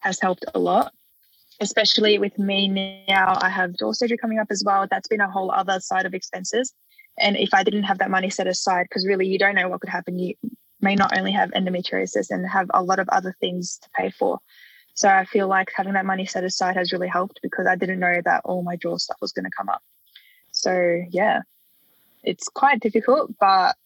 has 0.00 0.20
helped 0.20 0.44
a 0.54 0.58
lot. 0.58 0.92
Especially 1.62 2.18
with 2.18 2.38
me 2.38 3.04
now, 3.06 3.38
I 3.40 3.50
have 3.50 3.76
door 3.76 3.94
surgery 3.94 4.16
coming 4.16 4.38
up 4.38 4.48
as 4.50 4.62
well. 4.64 4.86
That's 4.90 5.08
been 5.08 5.20
a 5.20 5.30
whole 5.30 5.50
other 5.50 5.78
side 5.80 6.06
of 6.06 6.14
expenses. 6.14 6.72
And 7.18 7.36
if 7.36 7.50
I 7.52 7.62
didn't 7.62 7.84
have 7.84 7.98
that 7.98 8.10
money 8.10 8.30
set 8.30 8.46
aside, 8.46 8.84
because 8.84 9.06
really 9.06 9.26
you 9.26 9.38
don't 9.38 9.54
know 9.54 9.68
what 9.68 9.80
could 9.80 9.90
happen, 9.90 10.18
you 10.18 10.34
may 10.80 10.94
not 10.94 11.16
only 11.18 11.32
have 11.32 11.50
endometriosis 11.50 12.30
and 12.30 12.48
have 12.48 12.70
a 12.72 12.82
lot 12.82 12.98
of 12.98 13.08
other 13.10 13.34
things 13.40 13.78
to 13.82 13.90
pay 13.90 14.10
for. 14.10 14.38
So 14.94 15.08
I 15.08 15.24
feel 15.24 15.48
like 15.48 15.70
having 15.74 15.94
that 15.94 16.06
money 16.06 16.26
set 16.26 16.44
aside 16.44 16.76
has 16.76 16.92
really 16.92 17.08
helped 17.08 17.40
because 17.42 17.66
I 17.66 17.76
didn't 17.76 18.00
know 18.00 18.20
that 18.24 18.42
all 18.44 18.62
my 18.62 18.76
draw 18.76 18.96
stuff 18.96 19.18
was 19.20 19.32
going 19.32 19.44
to 19.44 19.50
come 19.56 19.68
up. 19.68 19.82
So 20.52 21.02
yeah, 21.10 21.40
it's 22.22 22.48
quite 22.48 22.80
difficult, 22.80 23.32
but 23.38 23.76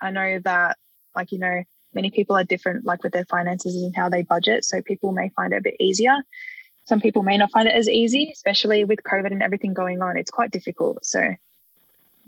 I 0.00 0.10
know 0.10 0.38
that 0.44 0.76
like, 1.14 1.32
you 1.32 1.38
know, 1.38 1.62
many 1.92 2.10
people 2.10 2.36
are 2.36 2.44
different 2.44 2.84
like 2.84 3.02
with 3.02 3.12
their 3.12 3.24
finances 3.24 3.74
and 3.74 3.94
how 3.96 4.08
they 4.08 4.22
budget. 4.22 4.64
So 4.64 4.82
people 4.82 5.12
may 5.12 5.30
find 5.30 5.52
it 5.52 5.58
a 5.58 5.62
bit 5.62 5.76
easier. 5.80 6.16
Some 6.86 7.00
people 7.00 7.22
may 7.22 7.36
not 7.36 7.50
find 7.52 7.68
it 7.68 7.74
as 7.74 7.88
easy, 7.88 8.30
especially 8.32 8.84
with 8.84 9.00
COVID 9.02 9.32
and 9.32 9.42
everything 9.42 9.74
going 9.74 10.02
on. 10.02 10.16
It's 10.16 10.30
quite 10.30 10.50
difficult. 10.50 11.04
So 11.04 11.34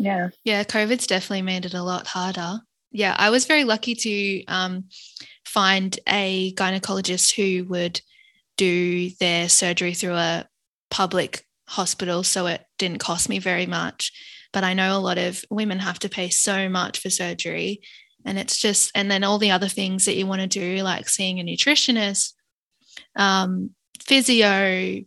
yeah. 0.03 0.29
Yeah, 0.45 0.65
COVID's 0.65 1.07
definitely 1.07 1.43
made 1.43 1.65
it 1.65 1.75
a 1.75 1.83
lot 1.83 2.07
harder. 2.07 2.61
Yeah, 2.91 3.15
I 3.17 3.31
was 3.31 3.47
very 3.47 3.65
lucky 3.65 3.95
to 3.95 4.45
um, 4.47 4.85
find 5.45 5.99
a 6.09 6.53
gynecologist 6.55 7.35
who 7.35 7.65
would 7.69 8.01
do 8.57 9.11
their 9.21 9.49
surgery 9.49 9.95
through 9.95 10.17
a 10.17 10.47
public 10.91 11.47
hospital, 11.69 12.23
so 12.23 12.47
it 12.47 12.63
didn't 12.79 12.99
cost 12.99 13.29
me 13.29 13.39
very 13.39 13.67
much. 13.67 14.13
but 14.53 14.65
I 14.65 14.75
know 14.75 14.97
a 14.97 15.01
lot 15.01 15.19
of 15.19 15.45
women 15.51 15.79
have 15.79 15.99
to 16.01 16.09
pay 16.09 16.29
so 16.29 16.69
much 16.69 16.99
for 16.99 17.11
surgery. 17.11 17.81
And 18.25 18.39
it's 18.39 18.59
just, 18.59 18.93
and 18.95 19.11
then 19.11 19.25
all 19.25 19.39
the 19.39 19.51
other 19.51 19.69
things 19.69 20.05
that 20.05 20.17
you 20.17 20.27
want 20.27 20.43
to 20.43 20.47
do, 20.47 20.83
like 20.83 21.09
seeing 21.09 21.41
a 21.41 21.45
nutritionist, 21.45 22.35
um, 23.17 23.71
physio, 24.01 25.01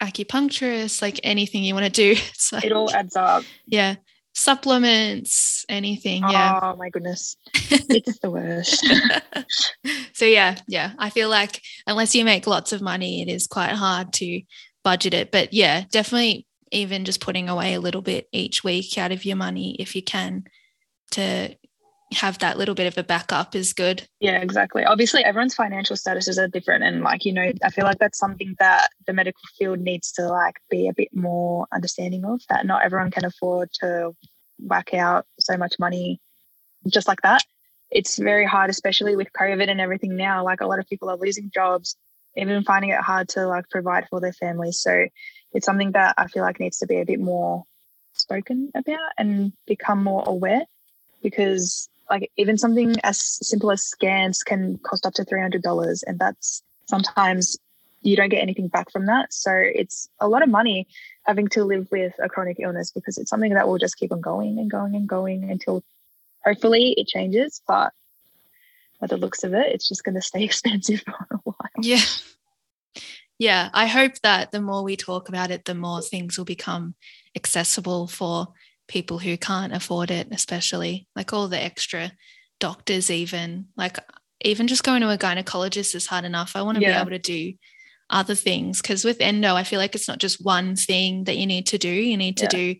acupuncturist, 0.00 1.02
like 1.02 1.20
anything 1.22 1.64
you 1.64 1.74
want 1.74 1.86
to 1.86 1.90
do. 1.90 2.20
So, 2.34 2.58
it 2.62 2.72
all 2.72 2.90
adds 2.90 3.16
up. 3.16 3.44
Yeah. 3.66 3.96
Supplements, 4.34 5.66
anything. 5.68 6.22
Yeah. 6.22 6.60
Oh 6.62 6.76
my 6.76 6.88
goodness. 6.90 7.36
It's 7.54 8.18
the 8.20 8.30
worst. 8.30 8.86
so 10.12 10.24
yeah, 10.24 10.56
yeah. 10.68 10.92
I 10.98 11.10
feel 11.10 11.28
like 11.28 11.60
unless 11.86 12.14
you 12.14 12.24
make 12.24 12.46
lots 12.46 12.72
of 12.72 12.80
money, 12.80 13.22
it 13.22 13.28
is 13.28 13.46
quite 13.46 13.72
hard 13.72 14.12
to 14.14 14.42
budget 14.84 15.14
it. 15.14 15.32
But 15.32 15.52
yeah, 15.52 15.84
definitely 15.90 16.46
even 16.70 17.04
just 17.04 17.20
putting 17.20 17.48
away 17.48 17.74
a 17.74 17.80
little 17.80 18.02
bit 18.02 18.28
each 18.32 18.62
week 18.62 18.96
out 18.96 19.12
of 19.12 19.24
your 19.24 19.36
money 19.36 19.76
if 19.78 19.96
you 19.96 20.02
can 20.02 20.44
to 21.12 21.54
have 22.12 22.38
that 22.38 22.56
little 22.56 22.74
bit 22.74 22.86
of 22.86 22.96
a 22.96 23.02
backup 23.02 23.54
is 23.54 23.72
good. 23.72 24.08
Yeah, 24.20 24.38
exactly. 24.38 24.84
Obviously, 24.84 25.24
everyone's 25.24 25.54
financial 25.54 25.96
statuses 25.96 26.38
are 26.38 26.48
different. 26.48 26.84
And, 26.84 27.02
like, 27.02 27.24
you 27.24 27.32
know, 27.32 27.52
I 27.62 27.70
feel 27.70 27.84
like 27.84 27.98
that's 27.98 28.18
something 28.18 28.56
that 28.58 28.88
the 29.06 29.12
medical 29.12 29.42
field 29.58 29.80
needs 29.80 30.12
to, 30.12 30.26
like, 30.26 30.56
be 30.70 30.88
a 30.88 30.94
bit 30.94 31.14
more 31.14 31.66
understanding 31.72 32.24
of 32.24 32.40
that 32.48 32.66
not 32.66 32.82
everyone 32.82 33.10
can 33.10 33.24
afford 33.24 33.70
to 33.80 34.14
whack 34.58 34.94
out 34.94 35.26
so 35.38 35.56
much 35.56 35.74
money 35.78 36.20
just 36.86 37.08
like 37.08 37.20
that. 37.22 37.42
It's 37.90 38.18
very 38.18 38.46
hard, 38.46 38.70
especially 38.70 39.16
with 39.16 39.32
COVID 39.38 39.68
and 39.68 39.80
everything 39.80 40.16
now. 40.16 40.44
Like, 40.44 40.60
a 40.60 40.66
lot 40.66 40.78
of 40.78 40.88
people 40.88 41.10
are 41.10 41.16
losing 41.16 41.50
jobs, 41.52 41.96
even 42.36 42.64
finding 42.64 42.90
it 42.90 43.00
hard 43.00 43.28
to, 43.30 43.46
like, 43.46 43.68
provide 43.70 44.06
for 44.08 44.20
their 44.20 44.32
families. 44.32 44.80
So, 44.80 45.06
it's 45.52 45.66
something 45.66 45.92
that 45.92 46.14
I 46.18 46.26
feel 46.28 46.42
like 46.42 46.60
needs 46.60 46.78
to 46.78 46.86
be 46.86 47.00
a 47.00 47.06
bit 47.06 47.20
more 47.20 47.64
spoken 48.12 48.70
about 48.74 49.12
and 49.16 49.52
become 49.66 50.02
more 50.02 50.24
aware 50.26 50.62
because 51.22 51.88
like 52.10 52.30
even 52.36 52.58
something 52.58 52.96
as 53.04 53.20
simple 53.46 53.70
as 53.70 53.82
scans 53.82 54.42
can 54.42 54.78
cost 54.78 55.06
up 55.06 55.14
to 55.14 55.24
$300 55.24 56.02
and 56.06 56.18
that's 56.18 56.62
sometimes 56.86 57.58
you 58.02 58.16
don't 58.16 58.28
get 58.28 58.42
anything 58.42 58.68
back 58.68 58.90
from 58.90 59.06
that. 59.06 59.32
So 59.32 59.52
it's 59.52 60.08
a 60.20 60.28
lot 60.28 60.42
of 60.42 60.48
money 60.48 60.86
having 61.24 61.48
to 61.48 61.64
live 61.64 61.88
with 61.90 62.14
a 62.22 62.28
chronic 62.28 62.58
illness 62.58 62.90
because 62.90 63.18
it's 63.18 63.30
something 63.30 63.54
that 63.54 63.68
will 63.68 63.78
just 63.78 63.98
keep 63.98 64.12
on 64.12 64.20
going 64.20 64.58
and 64.58 64.70
going 64.70 64.94
and 64.94 65.08
going 65.08 65.50
until 65.50 65.84
hopefully 66.44 66.94
it 66.96 67.06
changes 67.06 67.60
but 67.66 67.92
by 69.00 69.06
the 69.06 69.16
looks 69.16 69.44
of 69.44 69.52
it 69.52 69.66
it's 69.66 69.88
just 69.88 70.04
going 70.04 70.14
to 70.14 70.22
stay 70.22 70.42
expensive 70.44 71.02
for 71.02 71.26
a 71.30 71.36
while. 71.44 71.56
Yeah. 71.80 72.00
Yeah 73.38 73.68
i 73.74 73.86
hope 73.86 74.14
that 74.22 74.52
the 74.52 74.60
more 74.60 74.82
we 74.82 74.96
talk 74.96 75.28
about 75.28 75.50
it 75.50 75.64
the 75.64 75.74
more 75.74 76.00
things 76.00 76.38
will 76.38 76.44
become 76.44 76.94
accessible 77.36 78.06
for 78.06 78.48
people 78.88 79.18
who 79.18 79.36
can't 79.36 79.72
afford 79.72 80.10
it, 80.10 80.28
especially 80.32 81.06
like 81.14 81.32
all 81.32 81.48
the 81.48 81.62
extra 81.62 82.12
doctors, 82.58 83.10
even 83.10 83.66
like 83.76 83.98
even 84.42 84.66
just 84.66 84.84
going 84.84 85.00
to 85.02 85.10
a 85.10 85.18
gynecologist 85.18 85.94
is 85.94 86.06
hard 86.06 86.24
enough. 86.24 86.56
I 86.56 86.62
want 86.62 86.76
to 86.78 86.82
yeah. 86.82 86.96
be 86.96 87.00
able 87.00 87.10
to 87.10 87.18
do 87.18 87.54
other 88.10 88.34
things 88.34 88.80
because 88.80 89.04
with 89.04 89.20
endo, 89.20 89.54
I 89.54 89.64
feel 89.64 89.78
like 89.78 89.94
it's 89.94 90.08
not 90.08 90.18
just 90.18 90.44
one 90.44 90.76
thing 90.76 91.24
that 91.24 91.36
you 91.36 91.46
need 91.46 91.66
to 91.68 91.78
do. 91.78 91.88
You 91.88 92.16
need 92.16 92.36
to 92.38 92.44
yeah. 92.44 92.48
do 92.48 92.74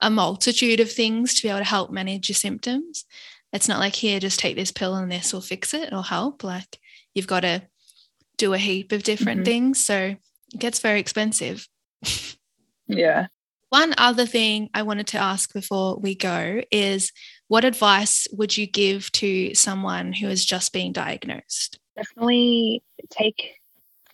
a 0.00 0.10
multitude 0.10 0.80
of 0.80 0.90
things 0.90 1.34
to 1.34 1.42
be 1.42 1.48
able 1.48 1.58
to 1.58 1.64
help 1.64 1.90
manage 1.90 2.28
your 2.28 2.36
symptoms. 2.36 3.04
It's 3.52 3.68
not 3.68 3.80
like 3.80 3.94
here, 3.94 4.20
just 4.20 4.40
take 4.40 4.56
this 4.56 4.72
pill 4.72 4.94
and 4.94 5.10
this 5.10 5.32
will 5.32 5.40
fix 5.40 5.74
it 5.74 5.92
or 5.92 6.02
help. 6.02 6.44
Like 6.44 6.78
you've 7.14 7.26
got 7.26 7.40
to 7.40 7.62
do 8.38 8.54
a 8.54 8.58
heap 8.58 8.92
of 8.92 9.02
different 9.02 9.40
mm-hmm. 9.40 9.52
things. 9.52 9.84
So 9.84 10.16
it 10.54 10.58
gets 10.58 10.80
very 10.80 11.00
expensive. 11.00 11.68
yeah. 12.86 13.26
One 13.70 13.94
other 13.98 14.26
thing 14.26 14.68
I 14.74 14.82
wanted 14.82 15.06
to 15.08 15.18
ask 15.18 15.52
before 15.52 15.96
we 15.96 16.16
go 16.16 16.60
is 16.72 17.12
what 17.46 17.64
advice 17.64 18.26
would 18.32 18.56
you 18.56 18.66
give 18.66 19.10
to 19.12 19.54
someone 19.54 20.12
who 20.12 20.26
has 20.26 20.44
just 20.44 20.72
been 20.72 20.92
diagnosed? 20.92 21.78
Definitely 21.96 22.82
take 23.10 23.54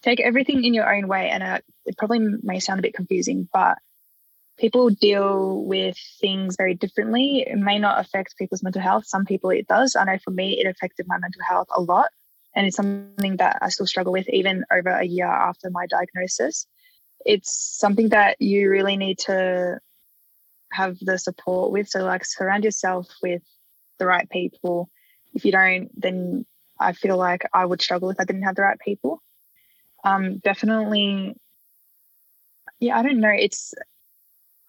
take 0.02 0.20
everything 0.20 0.64
in 0.64 0.74
your 0.74 0.94
own 0.94 1.08
way 1.08 1.30
and 1.30 1.42
uh, 1.42 1.58
it 1.86 1.96
probably 1.96 2.20
may 2.42 2.60
sound 2.60 2.78
a 2.78 2.82
bit 2.82 2.94
confusing 2.94 3.48
but 3.52 3.78
people 4.58 4.90
deal 4.90 5.64
with 5.64 5.96
things 6.20 6.56
very 6.56 6.74
differently. 6.74 7.44
It 7.46 7.58
may 7.58 7.78
not 7.78 7.98
affect 7.98 8.36
people's 8.36 8.62
mental 8.62 8.82
health. 8.82 9.06
Some 9.06 9.24
people 9.24 9.50
it 9.50 9.66
does. 9.66 9.96
I 9.96 10.04
know 10.04 10.18
for 10.22 10.30
me 10.30 10.60
it 10.60 10.66
affected 10.66 11.06
my 11.08 11.18
mental 11.18 11.42
health 11.48 11.68
a 11.74 11.80
lot 11.80 12.10
and 12.56 12.66
it's 12.66 12.76
something 12.76 13.36
that 13.36 13.58
i 13.60 13.68
still 13.68 13.86
struggle 13.86 14.12
with 14.12 14.28
even 14.30 14.64
over 14.72 14.88
a 14.88 15.04
year 15.04 15.26
after 15.26 15.70
my 15.70 15.86
diagnosis 15.86 16.66
it's 17.24 17.52
something 17.78 18.10
that 18.10 18.40
you 18.40 18.70
really 18.70 18.96
need 18.96 19.18
to 19.20 19.78
have 20.72 20.98
the 21.00 21.18
support 21.18 21.72
with. 21.72 21.88
So, 21.88 22.04
like, 22.04 22.24
surround 22.24 22.64
yourself 22.64 23.08
with 23.22 23.42
the 23.98 24.06
right 24.06 24.28
people. 24.28 24.90
If 25.34 25.44
you 25.44 25.52
don't, 25.52 25.90
then 26.00 26.46
I 26.78 26.92
feel 26.92 27.16
like 27.16 27.48
I 27.52 27.64
would 27.64 27.82
struggle 27.82 28.10
if 28.10 28.20
I 28.20 28.24
didn't 28.24 28.42
have 28.42 28.56
the 28.56 28.62
right 28.62 28.78
people. 28.78 29.22
Um, 30.04 30.38
definitely, 30.38 31.34
yeah, 32.78 32.98
I 32.98 33.02
don't 33.02 33.20
know. 33.20 33.32
It's 33.32 33.74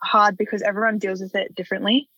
hard 0.02 0.38
because 0.38 0.62
everyone 0.62 0.98
deals 0.98 1.22
with 1.22 1.36
it 1.36 1.54
differently. 1.54 2.10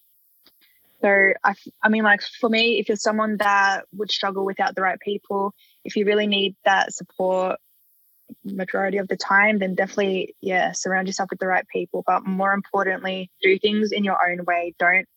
So, 1.01 1.33
I, 1.43 1.55
I 1.81 1.89
mean, 1.89 2.03
like 2.03 2.21
for 2.21 2.49
me, 2.49 2.79
if 2.79 2.89
you're 2.89 2.97
someone 2.97 3.37
that 3.37 3.85
would 3.93 4.11
struggle 4.11 4.45
without 4.45 4.75
the 4.75 4.81
right 4.81 4.99
people, 4.99 5.53
if 5.85 5.95
you 5.95 6.05
really 6.05 6.27
need 6.27 6.55
that 6.65 6.93
support, 6.93 7.57
majority 8.43 8.97
of 8.97 9.07
the 9.07 9.17
time, 9.17 9.59
then 9.59 9.75
definitely, 9.75 10.35
yeah, 10.41 10.71
surround 10.71 11.07
yourself 11.07 11.29
with 11.29 11.39
the 11.39 11.47
right 11.47 11.67
people. 11.67 12.03
But 12.05 12.25
more 12.25 12.53
importantly, 12.53 13.31
do 13.41 13.57
things 13.59 13.91
in 13.91 14.03
your 14.03 14.17
own 14.29 14.45
way. 14.45 14.75
Don't 14.79 15.07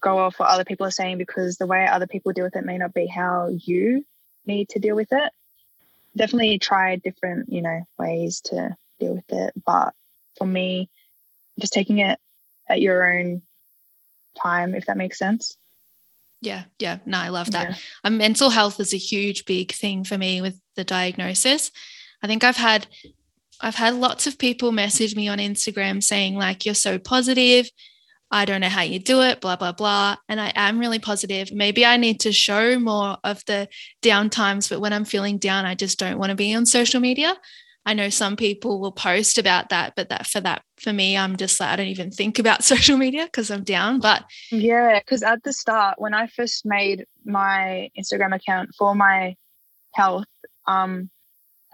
go 0.00 0.18
off 0.18 0.38
what 0.38 0.48
other 0.48 0.64
people 0.64 0.86
are 0.86 0.92
saying 0.92 1.18
because 1.18 1.56
the 1.56 1.66
way 1.66 1.86
other 1.86 2.06
people 2.06 2.32
deal 2.32 2.44
with 2.44 2.56
it 2.56 2.64
may 2.64 2.78
not 2.78 2.94
be 2.94 3.06
how 3.06 3.48
you 3.48 4.04
need 4.46 4.68
to 4.70 4.78
deal 4.78 4.96
with 4.96 5.12
it. 5.12 5.32
Definitely 6.16 6.58
try 6.58 6.96
different, 6.96 7.52
you 7.52 7.62
know, 7.62 7.82
ways 7.98 8.40
to 8.46 8.76
deal 8.98 9.14
with 9.14 9.30
it. 9.30 9.52
But 9.64 9.94
for 10.36 10.46
me, 10.46 10.88
just 11.58 11.72
taking 11.72 11.98
it 11.98 12.18
at 12.68 12.80
your 12.80 13.12
own 13.12 13.42
time, 14.40 14.74
if 14.74 14.86
that 14.86 14.96
makes 14.96 15.18
sense. 15.18 15.56
Yeah, 16.40 16.64
yeah. 16.78 16.98
No, 17.04 17.18
I 17.18 17.28
love 17.28 17.50
that. 17.50 17.70
Yeah. 17.70 17.76
Um, 18.04 18.16
mental 18.16 18.50
health 18.50 18.80
is 18.80 18.94
a 18.94 18.98
huge, 18.98 19.44
big 19.44 19.72
thing 19.72 20.04
for 20.04 20.16
me 20.16 20.40
with 20.40 20.58
the 20.74 20.84
diagnosis. 20.84 21.70
I 22.22 22.26
think 22.26 22.44
I've 22.44 22.56
had 22.56 22.86
I've 23.60 23.74
had 23.74 23.94
lots 23.94 24.26
of 24.26 24.38
people 24.38 24.72
message 24.72 25.14
me 25.14 25.28
on 25.28 25.38
Instagram 25.38 26.02
saying 26.02 26.36
like 26.36 26.64
you're 26.64 26.74
so 26.74 26.98
positive. 26.98 27.68
I 28.30 28.44
don't 28.44 28.60
know 28.60 28.68
how 28.68 28.82
you 28.82 29.00
do 29.00 29.22
it, 29.22 29.40
blah, 29.40 29.56
blah, 29.56 29.72
blah. 29.72 30.16
And 30.28 30.40
I 30.40 30.52
am 30.54 30.78
really 30.78 31.00
positive. 31.00 31.52
Maybe 31.52 31.84
I 31.84 31.96
need 31.96 32.20
to 32.20 32.32
show 32.32 32.78
more 32.78 33.18
of 33.24 33.44
the 33.46 33.68
down 34.02 34.30
times, 34.30 34.68
but 34.68 34.80
when 34.80 34.92
I'm 34.92 35.04
feeling 35.04 35.38
down, 35.38 35.64
I 35.64 35.74
just 35.74 35.98
don't 35.98 36.18
want 36.18 36.30
to 36.30 36.36
be 36.36 36.54
on 36.54 36.64
social 36.64 37.00
media. 37.00 37.36
I 37.84 37.94
know 37.94 38.08
some 38.08 38.36
people 38.36 38.78
will 38.80 38.92
post 38.92 39.38
about 39.38 39.70
that, 39.70 39.94
but 39.96 40.10
that 40.10 40.26
for 40.26 40.40
that, 40.42 40.62
for 40.78 40.92
me, 40.92 41.16
I'm 41.16 41.36
just 41.36 41.58
like, 41.58 41.70
I 41.70 41.76
don't 41.76 41.86
even 41.86 42.10
think 42.10 42.38
about 42.38 42.62
social 42.72 42.96
media 42.96 43.24
because 43.24 43.50
I'm 43.50 43.64
down. 43.64 44.00
But 44.00 44.24
yeah, 44.50 45.00
because 45.00 45.22
at 45.22 45.42
the 45.42 45.52
start, 45.52 46.00
when 46.00 46.14
I 46.14 46.28
first 46.28 46.64
made 46.64 47.06
my 47.24 47.90
Instagram 47.98 48.34
account 48.34 48.70
for 48.78 48.94
my 48.94 49.34
health, 49.92 50.26
um, 50.66 51.10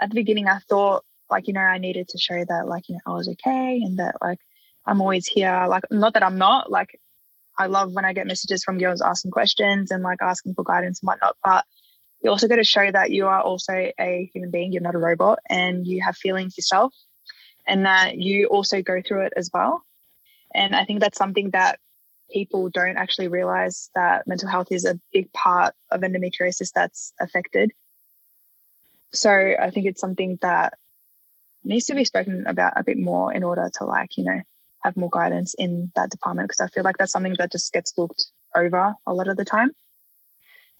at 0.01 0.11
the 0.11 0.15
beginning, 0.15 0.49
I 0.49 0.59
thought 0.69 1.05
like, 1.31 1.49
you 1.49 1.55
know, 1.55 1.61
I 1.61 1.79
needed 1.79 2.09
to 2.09 2.19
show 2.19 2.45
that 2.49 2.69
like, 2.69 2.89
you 2.89 2.95
know, 2.95 3.13
I 3.13 3.17
was 3.17 3.29
okay 3.29 3.81
and 3.85 3.99
that 3.99 4.17
like 4.21 4.39
I'm 4.87 5.01
always 5.01 5.27
here. 5.27 5.67
Like, 5.69 5.85
not 5.91 6.15
that 6.15 6.23
I'm 6.23 6.39
not, 6.39 6.71
like, 6.71 7.01
I 7.59 7.67
love 7.67 7.93
when 7.93 8.05
I 8.05 8.13
get 8.13 8.27
messages 8.27 8.63
from 8.63 8.79
girls 8.79 9.01
asking 9.01 9.31
questions 9.31 9.91
and 9.91 10.03
like 10.03 10.19
asking 10.21 10.55
for 10.55 10.63
guidance 10.63 11.01
and 11.01 11.09
whatnot. 11.09 11.37
But 11.43 11.65
you 12.23 12.31
also 12.31 12.49
got 12.49 12.57
to 12.57 12.65
show 12.65 12.91
that 12.91 13.11
you 13.11 13.27
are 13.27 13.41
also 13.41 13.73
a 13.73 14.31
human 14.33 14.51
being, 14.51 14.73
you're 14.73 14.83
not 14.83 14.95
a 14.95 14.99
robot 14.99 15.39
and 15.49 15.87
you 15.87 16.03
have 16.03 16.17
feelings 16.17 16.57
yourself 16.57 16.95
and 17.67 17.87
that 17.87 18.19
you 18.19 18.47
also 18.47 18.83
go 18.83 19.03
through 19.03 19.27
it 19.27 19.33
as 19.37 19.51
well. 19.53 19.83
And 20.55 20.75
I 20.77 20.85
think 20.85 21.01
that's 21.01 21.19
something 21.19 21.51
that 21.51 21.79
people 22.31 22.69
don't 22.71 22.97
actually 22.97 23.29
realize 23.29 23.91
that 23.95 24.27
mental 24.27 24.49
health 24.49 24.69
is 24.71 24.85
a 24.85 24.99
big 25.13 25.33
part 25.33 25.75
of 25.91 26.01
endometriosis 26.01 26.71
that's 26.75 27.13
affected 27.21 27.73
so 29.13 29.31
I 29.31 29.71
think 29.71 29.87
it's 29.87 30.01
something 30.01 30.39
that 30.43 30.75
needs 31.65 31.87
to 31.87 31.95
be 31.95 32.05
spoken 32.05 32.47
about 32.47 32.75
a 32.77 32.85
bit 32.85 32.99
more 32.99 33.33
in 33.33 33.43
order 33.43 33.71
to 33.75 33.85
like, 33.85 34.17
you 34.17 34.25
know, 34.25 34.41
have 34.83 34.97
more 34.97 35.11
guidance 35.11 35.55
in 35.55 35.91
that 35.97 36.11
department 36.11 36.49
because 36.49 36.61
I 36.61 36.69
feel 36.69 36.85
like 36.85 36.97
that's 36.99 37.13
something 37.13 37.35
that 37.39 37.53
just 37.53 37.73
gets 37.73 37.93
looked 37.97 38.27
over 38.55 38.95
a 39.07 39.15
lot 39.15 39.29
of 39.29 39.37
the 39.37 39.45
time. 39.45 39.73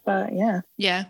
But 0.05 0.35
yeah. 0.35 0.61
Yeah. 0.77 1.07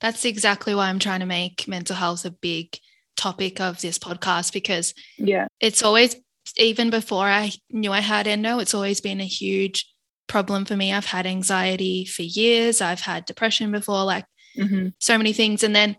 That's 0.00 0.24
exactly 0.24 0.74
why 0.74 0.88
I'm 0.88 0.98
trying 0.98 1.20
to 1.20 1.26
make 1.26 1.68
mental 1.68 1.96
health 1.96 2.24
a 2.24 2.30
big 2.30 2.78
topic 3.16 3.60
of 3.60 3.80
this 3.80 3.98
podcast 3.98 4.52
because 4.52 4.94
yeah, 5.18 5.46
it's 5.60 5.82
always 5.82 6.16
even 6.56 6.90
before 6.90 7.26
I 7.26 7.52
knew 7.70 7.92
I 7.92 8.00
had 8.00 8.26
endo, 8.26 8.58
it's 8.58 8.74
always 8.74 9.00
been 9.00 9.20
a 9.20 9.26
huge 9.26 9.86
problem 10.26 10.64
for 10.64 10.76
me. 10.76 10.92
I've 10.92 11.06
had 11.06 11.26
anxiety 11.26 12.04
for 12.04 12.22
years. 12.22 12.80
I've 12.80 13.00
had 13.00 13.24
depression 13.24 13.70
before, 13.70 14.04
like 14.04 14.24
mm-hmm. 14.56 14.88
so 14.98 15.16
many 15.16 15.32
things. 15.32 15.62
And 15.62 15.76
then 15.76 15.96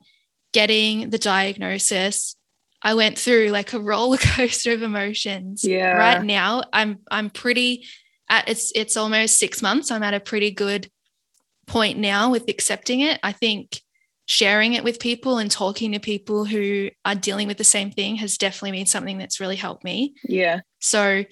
getting 0.54 1.10
the 1.10 1.18
diagnosis, 1.18 2.36
I 2.82 2.94
went 2.94 3.18
through 3.18 3.48
like 3.48 3.74
a 3.74 3.80
roller 3.80 4.18
coaster 4.22 4.74
of 4.74 4.82
emotions. 4.82 5.64
Yeah. 5.64 5.94
Right 5.94 6.24
now, 6.24 6.64
I'm 6.72 7.00
I'm 7.10 7.30
pretty 7.30 7.86
at 8.30 8.48
it's 8.48 8.72
it's 8.76 8.98
almost 8.98 9.40
six 9.40 9.62
months. 9.62 9.92
I'm 9.92 10.04
at 10.04 10.14
a 10.14 10.20
pretty 10.20 10.52
good 10.52 10.90
point 11.66 11.98
now 11.98 12.30
with 12.30 12.50
accepting 12.50 13.02
it. 13.02 13.20
I 13.24 13.32
think 13.32 13.82
sharing 14.26 14.74
it 14.74 14.84
with 14.84 15.00
people 15.00 15.38
and 15.38 15.52
talking 15.52 15.92
to 15.92 16.00
people 16.00 16.46
who 16.46 16.90
are 17.04 17.16
dealing 17.16 17.48
with 17.48 17.58
the 17.58 17.64
same 17.64 17.92
thing 17.92 18.16
has 18.16 18.38
definitely 18.38 18.72
been 18.72 18.86
something 18.86 19.18
that's 19.18 19.40
really 19.40 19.58
helped 19.58 19.84
me. 19.84 20.14
Yeah. 20.24 20.62
So 20.80 21.26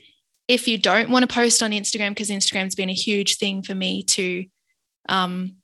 if 0.47 0.67
you 0.67 0.77
don't 0.77 1.09
want 1.09 1.27
to 1.27 1.33
post 1.33 1.63
on 1.63 1.71
Instagram, 1.71 2.09
because 2.09 2.29
Instagram's 2.29 2.75
been 2.75 2.89
a 2.89 2.93
huge 2.93 3.37
thing 3.37 3.63
for 3.63 3.73
me 3.73 4.03
to 4.03 4.45
um, 5.07 5.55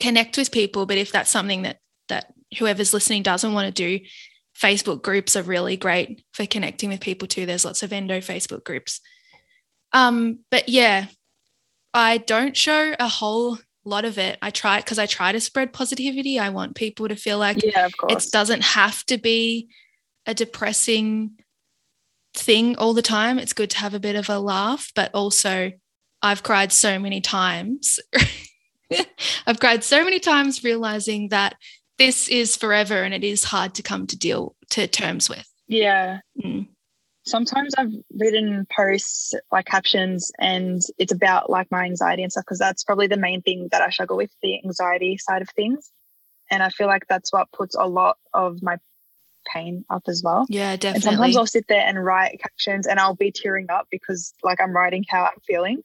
connect 0.00 0.36
with 0.36 0.50
people, 0.50 0.86
but 0.86 0.98
if 0.98 1.12
that's 1.12 1.30
something 1.30 1.62
that 1.62 1.78
that 2.08 2.32
whoever's 2.58 2.94
listening 2.94 3.22
doesn't 3.22 3.52
want 3.52 3.66
to 3.74 3.98
do, 3.98 4.04
Facebook 4.60 5.02
groups 5.02 5.36
are 5.36 5.42
really 5.42 5.76
great 5.76 6.24
for 6.32 6.46
connecting 6.46 6.90
with 6.90 7.00
people 7.00 7.28
too. 7.28 7.46
There's 7.46 7.64
lots 7.64 7.82
of 7.82 7.92
endo 7.92 8.18
Facebook 8.20 8.64
groups. 8.64 9.00
Um, 9.92 10.40
but 10.50 10.68
yeah, 10.68 11.06
I 11.92 12.18
don't 12.18 12.56
show 12.56 12.94
a 12.98 13.08
whole 13.08 13.58
lot 13.84 14.04
of 14.04 14.18
it. 14.18 14.38
I 14.42 14.50
try 14.50 14.78
because 14.78 14.98
I 14.98 15.06
try 15.06 15.32
to 15.32 15.40
spread 15.40 15.72
positivity. 15.72 16.38
I 16.38 16.50
want 16.50 16.74
people 16.74 17.08
to 17.08 17.16
feel 17.16 17.38
like 17.38 17.62
Yeah, 17.62 17.88
it 18.08 18.26
doesn't 18.32 18.64
have 18.64 19.04
to 19.06 19.18
be 19.18 19.68
a 20.26 20.34
depressing 20.34 21.38
thing 22.34 22.76
all 22.76 22.94
the 22.94 23.02
time. 23.02 23.38
It's 23.38 23.52
good 23.52 23.70
to 23.70 23.78
have 23.78 23.94
a 23.94 24.00
bit 24.00 24.16
of 24.16 24.28
a 24.28 24.38
laugh, 24.38 24.90
but 24.94 25.10
also 25.14 25.72
I've 26.22 26.42
cried 26.42 26.72
so 26.72 26.98
many 26.98 27.20
times. 27.20 27.98
I've 29.46 29.60
cried 29.60 29.84
so 29.84 30.04
many 30.04 30.18
times 30.18 30.64
realizing 30.64 31.28
that 31.28 31.56
this 31.98 32.28
is 32.28 32.56
forever 32.56 33.02
and 33.02 33.14
it 33.14 33.24
is 33.24 33.44
hard 33.44 33.74
to 33.74 33.82
come 33.82 34.06
to 34.06 34.16
deal 34.16 34.54
to 34.70 34.86
terms 34.86 35.28
with. 35.28 35.46
yeah. 35.66 36.20
Mm. 36.42 36.68
Sometimes 37.24 37.74
I've 37.76 37.90
written 38.16 38.68
posts 38.70 39.34
like 39.50 39.66
captions 39.66 40.30
and 40.38 40.80
it's 40.96 41.12
about 41.12 41.50
like 41.50 41.68
my 41.72 41.82
anxiety 41.84 42.22
and 42.22 42.30
stuff 42.30 42.44
because 42.44 42.60
that's 42.60 42.84
probably 42.84 43.08
the 43.08 43.16
main 43.16 43.42
thing 43.42 43.68
that 43.72 43.82
I 43.82 43.90
struggle 43.90 44.16
with 44.16 44.30
the 44.42 44.60
anxiety 44.64 45.18
side 45.18 45.42
of 45.42 45.48
things. 45.50 45.90
And 46.52 46.62
I 46.62 46.68
feel 46.68 46.86
like 46.86 47.08
that's 47.08 47.32
what 47.32 47.50
puts 47.50 47.74
a 47.74 47.88
lot 47.88 48.18
of 48.32 48.62
my 48.62 48.76
pain 49.52 49.84
up 49.90 50.04
as 50.06 50.22
well. 50.24 50.46
Yeah, 50.48 50.76
definitely. 50.76 50.94
And 50.94 51.02
sometimes 51.02 51.36
I'll 51.36 51.46
sit 51.46 51.66
there 51.68 51.84
and 51.84 52.04
write 52.04 52.40
captions 52.40 52.86
and 52.86 53.00
I'll 53.00 53.16
be 53.16 53.32
tearing 53.32 53.66
up 53.70 53.88
because 53.90 54.32
like 54.44 54.60
I'm 54.60 54.72
writing 54.72 55.04
how 55.08 55.24
I'm 55.24 55.40
feeling. 55.44 55.82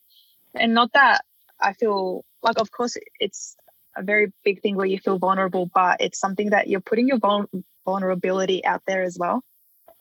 And 0.53 0.75
not 0.75 0.93
that 0.93 1.21
I 1.59 1.73
feel 1.73 2.23
like, 2.43 2.59
of 2.59 2.71
course, 2.71 2.97
it's 3.19 3.55
a 3.95 4.03
very 4.03 4.31
big 4.43 4.61
thing 4.61 4.75
where 4.75 4.85
you 4.85 4.99
feel 4.99 5.19
vulnerable, 5.19 5.69
but 5.73 6.01
it's 6.01 6.19
something 6.19 6.51
that 6.51 6.67
you're 6.67 6.81
putting 6.81 7.07
your 7.07 7.17
vul- 7.17 7.49
vulnerability 7.85 8.63
out 8.65 8.81
there 8.87 9.03
as 9.03 9.17
well 9.17 9.43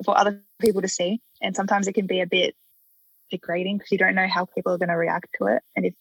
for 0.04 0.16
other 0.16 0.42
people 0.60 0.82
to 0.82 0.88
see. 0.88 1.20
And 1.42 1.56
sometimes 1.56 1.88
it 1.88 1.94
can 1.94 2.06
be 2.06 2.20
a 2.20 2.26
bit 2.26 2.54
degrading 3.30 3.78
because 3.78 3.92
you 3.92 3.98
don't 3.98 4.14
know 4.14 4.28
how 4.28 4.44
people 4.44 4.72
are 4.72 4.78
going 4.78 4.88
to 4.88 4.96
react 4.96 5.28
to 5.38 5.46
it. 5.46 5.62
And 5.74 5.86
if 5.86 5.94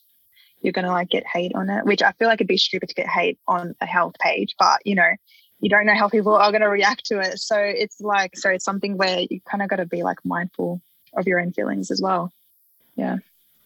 you're 0.61 0.73
going 0.73 0.85
to 0.85 0.91
like 0.91 1.09
get 1.09 1.25
hate 1.25 1.53
on 1.55 1.69
it, 1.69 1.85
which 1.85 2.01
I 2.01 2.11
feel 2.13 2.27
like 2.27 2.37
it'd 2.37 2.47
be 2.47 2.57
stupid 2.57 2.89
to 2.89 2.95
get 2.95 3.07
hate 3.07 3.39
on 3.47 3.75
a 3.79 3.85
health 3.85 4.15
page, 4.19 4.55
but 4.59 4.81
you 4.85 4.95
know, 4.95 5.09
you 5.61 5.69
don't 5.69 5.85
know 5.85 5.95
how 5.95 6.09
people 6.09 6.35
are 6.35 6.51
going 6.51 6.61
to 6.61 6.69
react 6.69 7.05
to 7.07 7.19
it. 7.19 7.39
So 7.39 7.57
it's 7.57 7.99
like, 7.99 8.37
so 8.37 8.49
it's 8.49 8.65
something 8.65 8.97
where 8.97 9.25
you 9.29 9.41
kind 9.49 9.61
of 9.61 9.69
got 9.69 9.77
to 9.77 9.85
be 9.85 10.03
like 10.03 10.17
mindful 10.23 10.81
of 11.15 11.27
your 11.27 11.39
own 11.39 11.51
feelings 11.51 11.91
as 11.91 12.01
well. 12.01 12.31
yeah, 12.95 13.17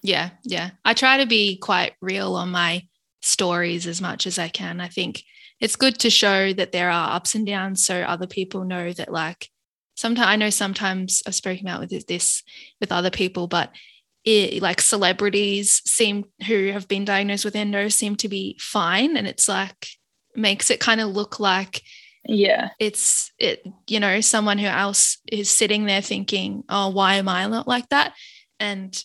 yeah. 0.01 0.31
Yeah. 0.43 0.71
I 0.83 0.93
try 0.93 1.17
to 1.17 1.25
be 1.25 1.57
quite 1.57 1.93
real 2.01 2.35
on 2.35 2.51
my 2.51 2.87
stories 3.23 3.87
as 3.87 4.01
much 4.01 4.27
as 4.27 4.37
I 4.37 4.49
can. 4.49 4.79
I 4.81 4.87
think 4.89 5.23
it's 5.59 5.75
good 5.75 5.97
to 5.99 6.09
show 6.09 6.53
that 6.53 6.71
there 6.71 6.91
are 6.91 7.15
ups 7.15 7.35
and 7.35 7.45
downs 7.45 7.85
so 7.85 8.01
other 8.01 8.27
people 8.27 8.65
know 8.65 8.91
that 8.93 9.11
like 9.11 9.49
sometimes 9.95 10.27
I 10.27 10.35
know 10.35 10.49
sometimes 10.49 11.23
I've 11.25 11.35
spoken 11.35 11.67
about 11.67 11.79
with 11.79 12.05
this 12.07 12.43
with 12.81 12.91
other 12.91 13.09
people, 13.11 13.47
but 13.47 13.71
it, 14.25 14.61
like 14.61 14.81
celebrities 14.81 15.81
seem 15.85 16.25
who 16.47 16.71
have 16.71 16.87
been 16.87 17.05
diagnosed 17.05 17.45
with 17.45 17.55
endo 17.55 17.89
seem 17.89 18.15
to 18.17 18.29
be 18.29 18.57
fine, 18.59 19.17
and 19.17 19.27
it's 19.27 19.47
like 19.47 19.87
makes 20.35 20.69
it 20.71 20.79
kind 20.79 20.99
of 21.01 21.09
look 21.09 21.39
like 21.39 21.81
Yeah. 22.25 22.69
it's 22.79 23.31
it 23.37 23.65
you 23.87 23.99
know 23.99 24.21
someone 24.21 24.57
who 24.57 24.67
else 24.67 25.17
is 25.31 25.49
sitting 25.49 25.85
there 25.85 26.01
thinking, 26.01 26.63
oh, 26.69 26.89
why 26.89 27.15
am 27.15 27.29
I 27.29 27.47
not 27.47 27.67
like 27.67 27.87
that? 27.89 28.13
And 28.59 29.01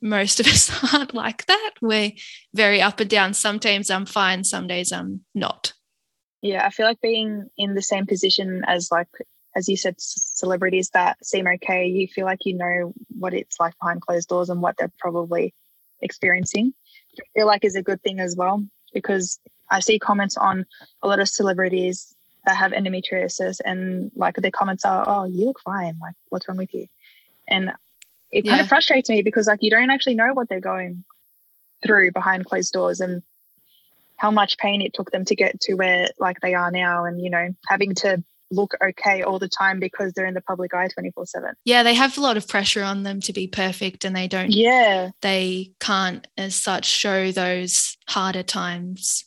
most 0.00 0.40
of 0.40 0.46
us 0.46 0.70
aren't 0.94 1.14
like 1.14 1.46
that. 1.46 1.72
We're 1.80 2.12
very 2.54 2.80
up 2.80 3.00
and 3.00 3.10
down. 3.10 3.34
Sometimes 3.34 3.90
I'm 3.90 4.06
fine, 4.06 4.44
some 4.44 4.66
days 4.66 4.92
I'm 4.92 5.24
not. 5.34 5.72
Yeah. 6.42 6.66
I 6.66 6.70
feel 6.70 6.86
like 6.86 7.00
being 7.00 7.48
in 7.58 7.74
the 7.74 7.82
same 7.82 8.06
position 8.06 8.62
as 8.66 8.90
like, 8.90 9.08
as 9.54 9.68
you 9.68 9.76
said, 9.76 9.96
celebrities 9.98 10.90
that 10.90 11.24
seem 11.24 11.46
okay, 11.46 11.86
you 11.86 12.06
feel 12.08 12.24
like 12.24 12.46
you 12.46 12.56
know 12.56 12.94
what 13.18 13.34
it's 13.34 13.58
like 13.60 13.74
behind 13.80 14.00
closed 14.00 14.28
doors 14.28 14.48
and 14.48 14.62
what 14.62 14.76
they're 14.78 14.92
probably 14.98 15.54
experiencing. 16.00 16.72
I 17.18 17.22
feel 17.34 17.46
like 17.46 17.64
is 17.64 17.74
a 17.74 17.82
good 17.82 18.02
thing 18.02 18.20
as 18.20 18.36
well 18.36 18.64
because 18.94 19.38
I 19.70 19.80
see 19.80 19.98
comments 19.98 20.36
on 20.36 20.66
a 21.02 21.08
lot 21.08 21.20
of 21.20 21.28
celebrities 21.28 22.14
that 22.46 22.56
have 22.56 22.72
endometriosis 22.72 23.60
and 23.64 24.10
like 24.14 24.36
their 24.36 24.50
comments 24.50 24.84
are, 24.84 25.04
"Oh, 25.06 25.24
you 25.24 25.46
look 25.46 25.60
fine. 25.60 25.98
Like, 26.00 26.14
what's 26.28 26.48
wrong 26.48 26.56
with 26.56 26.72
you?" 26.72 26.86
And 27.46 27.72
it 28.32 28.46
kind 28.46 28.60
of 28.60 28.68
frustrates 28.68 29.10
me 29.10 29.22
because 29.22 29.46
like 29.46 29.62
you 29.62 29.70
don't 29.70 29.90
actually 29.90 30.14
know 30.14 30.32
what 30.32 30.48
they're 30.48 30.60
going 30.60 31.04
through 31.84 32.12
behind 32.12 32.44
closed 32.44 32.72
doors 32.72 33.00
and 33.00 33.22
how 34.16 34.30
much 34.30 34.58
pain 34.58 34.82
it 34.82 34.92
took 34.92 35.10
them 35.10 35.24
to 35.24 35.34
get 35.34 35.60
to 35.60 35.74
where 35.74 36.08
like 36.18 36.40
they 36.40 36.54
are 36.54 36.70
now 36.70 37.04
and 37.04 37.22
you 37.22 37.30
know 37.30 37.48
having 37.68 37.94
to 37.94 38.22
look 38.50 38.74
okay 38.82 39.22
all 39.22 39.38
the 39.38 39.48
time 39.48 39.78
because 39.78 40.12
they're 40.12 40.26
in 40.26 40.34
the 40.34 40.40
public 40.40 40.74
eye 40.74 40.88
24 40.88 41.26
7 41.26 41.54
Yeah, 41.64 41.82
they 41.82 41.94
have 41.94 42.18
a 42.18 42.20
lot 42.20 42.36
of 42.36 42.48
pressure 42.48 42.82
on 42.82 43.04
them 43.04 43.20
to 43.22 43.32
be 43.32 43.46
perfect 43.46 44.04
and 44.04 44.14
they 44.14 44.28
don't 44.28 44.50
yeah. 44.50 45.10
they 45.22 45.72
can't 45.80 46.26
as 46.36 46.54
such 46.54 46.84
show 46.84 47.30
those 47.32 47.96
harder 48.08 48.42
times. 48.42 49.24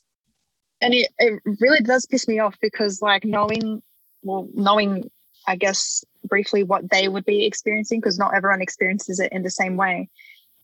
and 0.82 0.94
it, 0.94 1.10
it 1.18 1.42
really 1.60 1.80
does 1.80 2.06
piss 2.06 2.28
me 2.28 2.40
off 2.40 2.56
because 2.62 3.02
like 3.02 3.24
knowing 3.24 3.82
well 4.24 4.48
knowing 4.54 5.10
i 5.48 5.56
guess 5.56 6.04
briefly 6.26 6.64
what 6.64 6.90
they 6.90 7.08
would 7.08 7.26
be 7.26 7.46
experiencing 7.46 8.00
because 8.00 8.18
not 8.18 8.34
everyone 8.34 8.62
experiences 8.62 9.20
it 9.20 9.32
in 9.32 9.44
the 9.44 9.50
same 9.50 9.78
way 9.78 10.10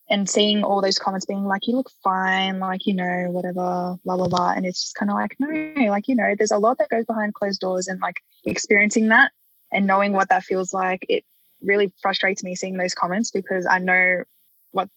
and 0.10 0.30
seeing 0.30 0.64
all 0.64 0.82
those 0.82 0.98
comments 0.98 1.26
being 1.26 1.46
like 1.46 1.68
you 1.68 1.76
look 1.76 1.92
fine 2.04 2.60
like 2.60 2.86
you 2.86 2.94
know 2.94 3.28
whatever 3.30 3.98
blah 4.06 4.18
blah 4.18 4.28
blah 4.28 4.52
and 4.52 4.66
it's 4.66 4.82
just 4.84 4.96
kind 4.96 5.12
of 5.12 5.16
like 5.16 5.36
no 5.40 5.90
like 5.90 6.08
you 6.08 6.16
know 6.16 6.34
there's 6.38 6.52
a 6.52 6.58
lot 6.58 6.78
that 6.78 6.90
goes 6.90 7.06
behind 7.06 7.34
closed 7.34 7.60
doors 7.60 7.88
and 7.88 8.00
like 8.02 8.22
experiencing 8.46 9.10
that 9.10 9.32
and 9.72 9.86
knowing 9.86 10.14
what 10.14 10.30
that 10.30 10.44
feels 10.44 10.74
like 10.74 11.06
it 11.10 11.24
really 11.62 11.92
frustrates 12.02 12.44
me 12.44 12.56
seeing 12.56 12.78
those 12.78 12.96
comments 12.96 13.32
because 13.32 13.68
i 13.70 13.78
know 13.80 14.24
what 14.72 14.90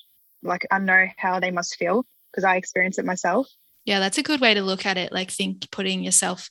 like 0.43 0.67
i 0.71 0.79
know 0.79 1.07
how 1.17 1.41
they 1.41 1.51
must 1.51 1.77
feel 1.77 2.07
because 2.31 2.45
i 2.45 2.57
experience 2.57 2.99
it 2.99 3.05
myself 3.05 3.49
Yeah, 3.85 3.99
that's 3.99 4.19
a 4.19 4.23
good 4.23 4.41
way 4.41 4.55
to 4.55 4.63
look 4.63 4.87
at 4.87 4.97
it. 4.97 5.13
Like, 5.13 5.31
think 5.31 5.71
putting 5.71 6.05
yourself 6.05 6.51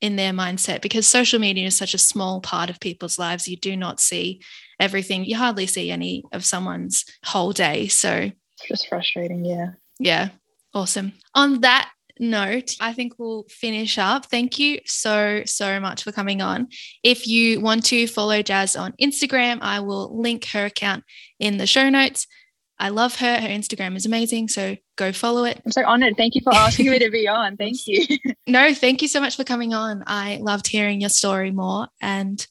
in 0.00 0.16
their 0.16 0.32
mindset 0.32 0.80
because 0.80 1.06
social 1.06 1.38
media 1.38 1.66
is 1.66 1.76
such 1.76 1.94
a 1.94 1.98
small 1.98 2.40
part 2.40 2.70
of 2.70 2.80
people's 2.80 3.18
lives. 3.18 3.48
You 3.48 3.56
do 3.56 3.76
not 3.76 4.00
see 4.00 4.40
everything, 4.78 5.24
you 5.24 5.36
hardly 5.36 5.66
see 5.66 5.90
any 5.90 6.24
of 6.32 6.44
someone's 6.44 7.04
whole 7.24 7.52
day. 7.52 7.88
So, 7.88 8.30
it's 8.52 8.68
just 8.68 8.88
frustrating 8.88 9.44
yeah 9.44 9.72
yeah, 10.00 10.30
awesome. 10.74 11.12
On 11.34 11.60
that 11.60 11.92
note, 12.18 12.74
I 12.80 12.94
think 12.94 13.18
we'll 13.18 13.44
finish 13.50 13.98
up. 13.98 14.26
Thank 14.26 14.58
you 14.58 14.80
so, 14.86 15.42
so 15.44 15.78
much 15.78 16.02
for 16.02 16.10
coming 16.10 16.40
on. 16.40 16.68
If 17.04 17.26
you 17.26 17.60
want 17.60 17.84
to 17.86 18.06
follow 18.06 18.42
Jazz 18.42 18.76
on 18.76 18.94
Instagram, 19.00 19.58
I 19.60 19.80
will 19.80 20.18
link 20.18 20.46
her 20.48 20.64
account 20.64 21.04
in 21.38 21.58
the 21.58 21.66
show 21.66 21.90
notes. 21.90 22.26
I 22.80 22.88
love 22.88 23.16
her. 23.16 23.38
Her 23.38 23.48
Instagram 23.48 23.94
is 23.94 24.06
amazing. 24.06 24.48
So 24.48 24.76
go 24.96 25.12
follow 25.12 25.44
it. 25.44 25.60
I'm 25.64 25.70
so 25.70 25.84
honored. 25.86 26.16
Thank 26.16 26.34
you 26.34 26.40
for 26.40 26.54
asking 26.54 26.90
me 26.90 26.98
to 26.98 27.10
be 27.10 27.28
on. 27.28 27.56
Thank 27.58 27.76
you. 27.86 28.06
No, 28.46 28.72
thank 28.74 29.02
you 29.02 29.08
so 29.08 29.20
much 29.20 29.36
for 29.36 29.44
coming 29.44 29.74
on. 29.74 30.02
I 30.06 30.38
loved 30.40 30.66
hearing 30.66 31.00
your 31.00 31.10
story 31.10 31.50
more. 31.50 31.88
And 32.00 32.44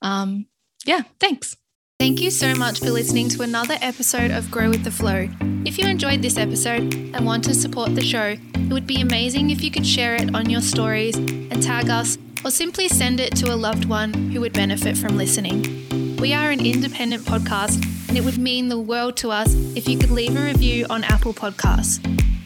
um, 0.00 0.46
yeah, 0.86 1.02
thanks. 1.20 1.56
Thank 2.00 2.20
you 2.20 2.30
so 2.30 2.54
much 2.56 2.80
for 2.80 2.90
listening 2.90 3.28
to 3.30 3.42
another 3.42 3.76
episode 3.80 4.32
of 4.32 4.50
Grow 4.50 4.68
with 4.68 4.82
the 4.82 4.90
Flow. 4.90 5.28
If 5.64 5.78
you 5.78 5.86
enjoyed 5.86 6.22
this 6.22 6.36
episode 6.36 6.92
and 6.92 7.24
want 7.24 7.44
to 7.44 7.54
support 7.54 7.94
the 7.94 8.02
show, 8.02 8.36
it 8.54 8.72
would 8.72 8.86
be 8.86 9.00
amazing 9.00 9.50
if 9.50 9.62
you 9.62 9.70
could 9.70 9.86
share 9.86 10.16
it 10.16 10.34
on 10.34 10.50
your 10.50 10.60
stories 10.60 11.16
and 11.16 11.62
tag 11.62 11.88
us, 11.88 12.18
or 12.44 12.50
simply 12.50 12.88
send 12.88 13.20
it 13.20 13.36
to 13.36 13.54
a 13.54 13.54
loved 13.54 13.84
one 13.84 14.12
who 14.12 14.40
would 14.40 14.52
benefit 14.52 14.98
from 14.98 15.16
listening. 15.16 16.16
We 16.16 16.34
are 16.34 16.50
an 16.50 16.66
independent 16.66 17.22
podcast, 17.22 17.80
and 18.08 18.18
it 18.18 18.24
would 18.24 18.38
mean 18.38 18.68
the 18.68 18.80
world 18.80 19.16
to 19.18 19.30
us 19.30 19.54
if 19.76 19.88
you 19.88 19.96
could 19.96 20.10
leave 20.10 20.36
a 20.36 20.44
review 20.44 20.86
on 20.90 21.04
Apple 21.04 21.32
Podcasts. 21.32 22.00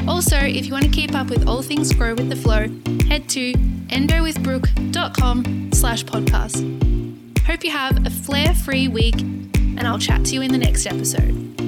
Also, 0.06 0.36
if 0.36 0.66
you 0.66 0.72
want 0.72 0.84
to 0.84 0.90
keep 0.90 1.14
up 1.14 1.30
with 1.30 1.48
all 1.48 1.62
things 1.62 1.94
Grow 1.94 2.14
with 2.14 2.28
the 2.28 2.36
Flow, 2.36 2.68
head 3.08 3.30
to 3.30 3.54
endowithbrooke.com 3.54 5.72
slash 5.72 6.04
podcast. 6.04 7.07
Hope 7.48 7.64
you 7.64 7.70
have 7.70 8.06
a 8.06 8.10
flare-free 8.10 8.88
week, 8.88 9.18
and 9.22 9.80
I'll 9.80 9.98
chat 9.98 10.22
to 10.26 10.34
you 10.34 10.42
in 10.42 10.52
the 10.52 10.58
next 10.58 10.84
episode. 10.84 11.67